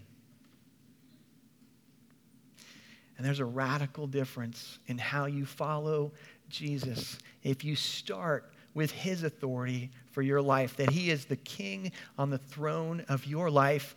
And 3.17 3.25
there's 3.25 3.39
a 3.39 3.45
radical 3.45 4.05
difference 4.05 4.77
in 4.87 4.97
how 4.97 5.25
you 5.25 5.45
follow 5.45 6.11
Jesus. 6.49 7.17
If 7.41 7.63
you 7.63 7.75
start 7.75 8.51
with 8.77 8.91
his 8.91 9.23
authority 9.23 9.89
for 10.11 10.21
your 10.21 10.39
life, 10.39 10.77
that 10.77 10.91
he 10.91 11.09
is 11.09 11.25
the 11.25 11.35
king 11.35 11.91
on 12.15 12.29
the 12.29 12.37
throne 12.37 13.03
of 13.09 13.25
your 13.25 13.49
life, 13.49 13.95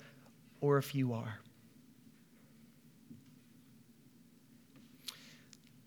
or 0.63 0.79
if 0.79 0.95
you 0.95 1.13
are. 1.13 1.39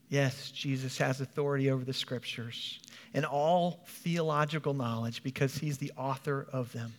Yes, 0.10 0.51
Jesus 0.51 0.95
has 0.99 1.21
authority 1.21 1.71
over 1.71 1.84
the 1.84 1.91
scriptures 1.91 2.79
and 3.15 3.25
all 3.25 3.79
theological 3.88 4.75
knowledge 4.75 5.23
because 5.23 5.58
he's 5.58 5.79
the 5.79 5.91
author 5.97 6.45
of 6.53 6.71
them. 6.71 6.93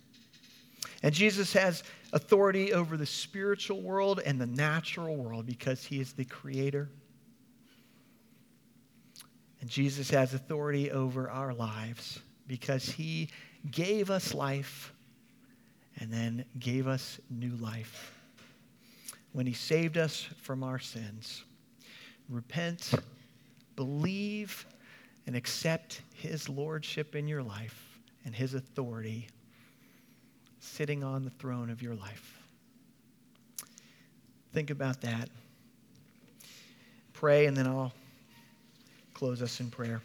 And 1.04 1.14
Jesus 1.14 1.52
has 1.52 1.84
authority 2.12 2.72
over 2.72 2.96
the 2.96 3.06
spiritual 3.06 3.80
world 3.80 4.20
and 4.26 4.40
the 4.40 4.46
natural 4.46 5.14
world 5.14 5.46
because 5.46 5.84
he 5.84 6.00
is 6.00 6.12
the 6.12 6.24
creator. 6.24 6.88
And 9.64 9.70
Jesus 9.70 10.10
has 10.10 10.34
authority 10.34 10.90
over 10.90 11.30
our 11.30 11.54
lives 11.54 12.20
because 12.46 12.84
he 12.84 13.30
gave 13.70 14.10
us 14.10 14.34
life 14.34 14.92
and 15.98 16.12
then 16.12 16.44
gave 16.58 16.86
us 16.86 17.18
new 17.30 17.56
life. 17.56 18.12
When 19.32 19.46
he 19.46 19.54
saved 19.54 19.96
us 19.96 20.28
from 20.42 20.62
our 20.62 20.78
sins, 20.78 21.44
repent, 22.28 22.92
believe, 23.74 24.66
and 25.26 25.34
accept 25.34 26.02
his 26.12 26.46
lordship 26.50 27.16
in 27.16 27.26
your 27.26 27.42
life 27.42 27.98
and 28.26 28.34
his 28.34 28.52
authority 28.52 29.28
sitting 30.60 31.02
on 31.02 31.24
the 31.24 31.30
throne 31.30 31.70
of 31.70 31.80
your 31.80 31.94
life. 31.94 32.38
Think 34.52 34.68
about 34.68 35.00
that. 35.00 35.30
Pray, 37.14 37.46
and 37.46 37.56
then 37.56 37.66
I'll 37.66 37.94
close 39.14 39.40
us 39.40 39.60
in 39.60 39.70
prayer. 39.70 40.02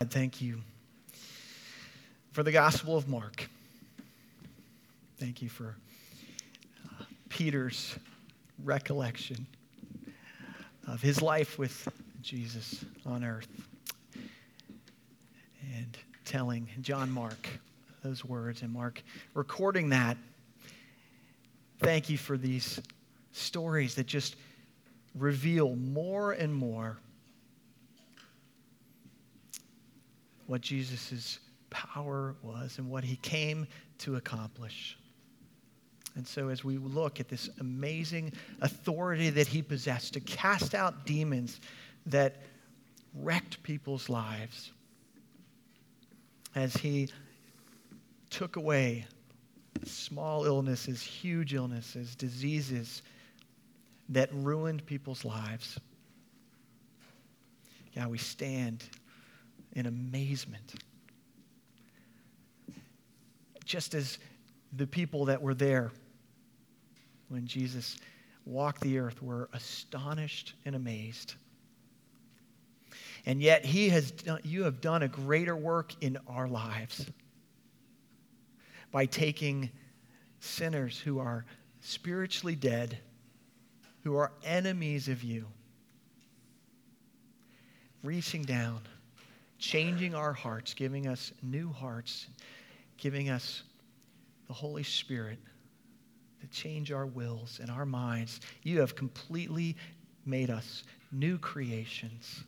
I 0.00 0.04
thank 0.04 0.40
you 0.40 0.60
for 2.32 2.42
the 2.42 2.50
Gospel 2.50 2.96
of 2.96 3.08
Mark. 3.08 3.48
Thank 5.18 5.42
you 5.42 5.50
for 5.50 5.76
uh, 6.88 7.04
Peter's 7.28 7.94
recollection 8.64 9.46
of 10.88 11.02
his 11.02 11.20
life 11.20 11.58
with 11.58 11.88
Jesus 12.22 12.84
on 13.04 13.22
earth 13.22 13.48
and 15.74 15.98
telling 16.24 16.68
John 16.80 17.10
Mark 17.10 17.48
those 18.02 18.24
words 18.24 18.62
and 18.62 18.72
Mark 18.72 19.02
recording 19.34 19.90
that. 19.90 20.16
Thank 21.80 22.08
you 22.08 22.16
for 22.16 22.38
these 22.38 22.80
stories 23.32 23.94
that 23.96 24.06
just 24.06 24.36
reveal 25.14 25.76
more 25.76 26.32
and 26.32 26.54
more 26.54 26.98
what 30.46 30.60
Jesus' 30.60 31.38
power 31.70 32.34
was 32.42 32.78
and 32.78 32.90
what 32.90 33.04
he 33.04 33.16
came 33.16 33.66
to 33.98 34.16
accomplish. 34.16 34.98
And 36.14 36.26
so, 36.26 36.48
as 36.48 36.62
we 36.62 36.76
look 36.76 37.20
at 37.20 37.28
this 37.28 37.48
amazing 37.60 38.32
authority 38.60 39.30
that 39.30 39.46
he 39.46 39.62
possessed 39.62 40.12
to 40.12 40.20
cast 40.20 40.74
out 40.74 41.06
demons 41.06 41.60
that 42.06 42.36
wrecked 43.14 43.62
people's 43.62 44.10
lives, 44.10 44.72
as 46.54 46.74
he 46.76 47.08
took 48.28 48.56
away 48.56 49.06
small 49.84 50.44
illnesses, 50.44 51.00
huge 51.00 51.54
illnesses, 51.54 52.14
diseases 52.14 53.02
that 54.12 54.32
ruined 54.32 54.84
people's 54.86 55.24
lives. 55.24 55.78
Yeah, 57.92 58.06
we 58.06 58.18
stand 58.18 58.84
in 59.72 59.86
amazement. 59.86 60.74
Just 63.64 63.94
as 63.94 64.18
the 64.72 64.86
people 64.86 65.26
that 65.26 65.40
were 65.40 65.54
there 65.54 65.92
when 67.28 67.46
Jesus 67.46 67.96
walked 68.44 68.80
the 68.80 68.98
earth 68.98 69.22
were 69.22 69.48
astonished 69.52 70.54
and 70.64 70.74
amazed. 70.74 71.34
And 73.24 73.40
yet, 73.40 73.64
he 73.64 73.88
has 73.90 74.10
done, 74.10 74.40
you 74.42 74.64
have 74.64 74.80
done 74.80 75.02
a 75.02 75.08
greater 75.08 75.56
work 75.56 75.94
in 76.00 76.18
our 76.26 76.48
lives 76.48 77.06
by 78.90 79.06
taking 79.06 79.70
sinners 80.40 80.98
who 80.98 81.20
are 81.20 81.44
spiritually 81.80 82.56
dead, 82.56 82.98
who 84.02 84.16
are 84.16 84.32
enemies 84.44 85.08
of 85.08 85.22
you, 85.22 85.46
reaching 88.02 88.42
down, 88.42 88.80
changing 89.58 90.14
our 90.14 90.32
hearts, 90.32 90.74
giving 90.74 91.06
us 91.06 91.32
new 91.42 91.70
hearts, 91.70 92.26
giving 92.96 93.30
us 93.30 93.62
the 94.48 94.52
Holy 94.52 94.82
Spirit 94.82 95.38
to 96.40 96.46
change 96.48 96.90
our 96.90 97.06
wills 97.06 97.60
and 97.60 97.70
our 97.70 97.86
minds. 97.86 98.40
You 98.64 98.80
have 98.80 98.96
completely 98.96 99.76
made 100.26 100.50
us 100.50 100.82
new 101.12 101.38
creations. 101.38 102.42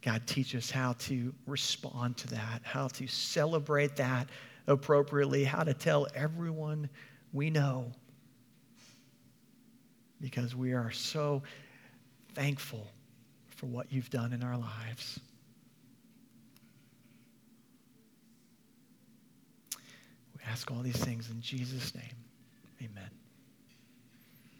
God, 0.00 0.22
teach 0.26 0.54
us 0.54 0.70
how 0.70 0.94
to 1.00 1.34
respond 1.46 2.16
to 2.18 2.28
that, 2.28 2.62
how 2.62 2.88
to 2.88 3.06
celebrate 3.06 3.96
that 3.96 4.28
appropriately, 4.66 5.44
how 5.44 5.64
to 5.64 5.74
tell 5.74 6.06
everyone 6.14 6.88
we 7.32 7.50
know. 7.50 7.92
Because 10.20 10.56
we 10.56 10.72
are 10.72 10.90
so 10.90 11.42
thankful 12.34 12.86
for 13.50 13.66
what 13.66 13.92
you've 13.92 14.10
done 14.10 14.32
in 14.32 14.42
our 14.42 14.56
lives. 14.56 15.20
We 20.36 20.42
ask 20.50 20.70
all 20.70 20.82
these 20.82 20.96
things 20.96 21.30
in 21.30 21.40
Jesus' 21.40 21.94
name. 21.94 22.04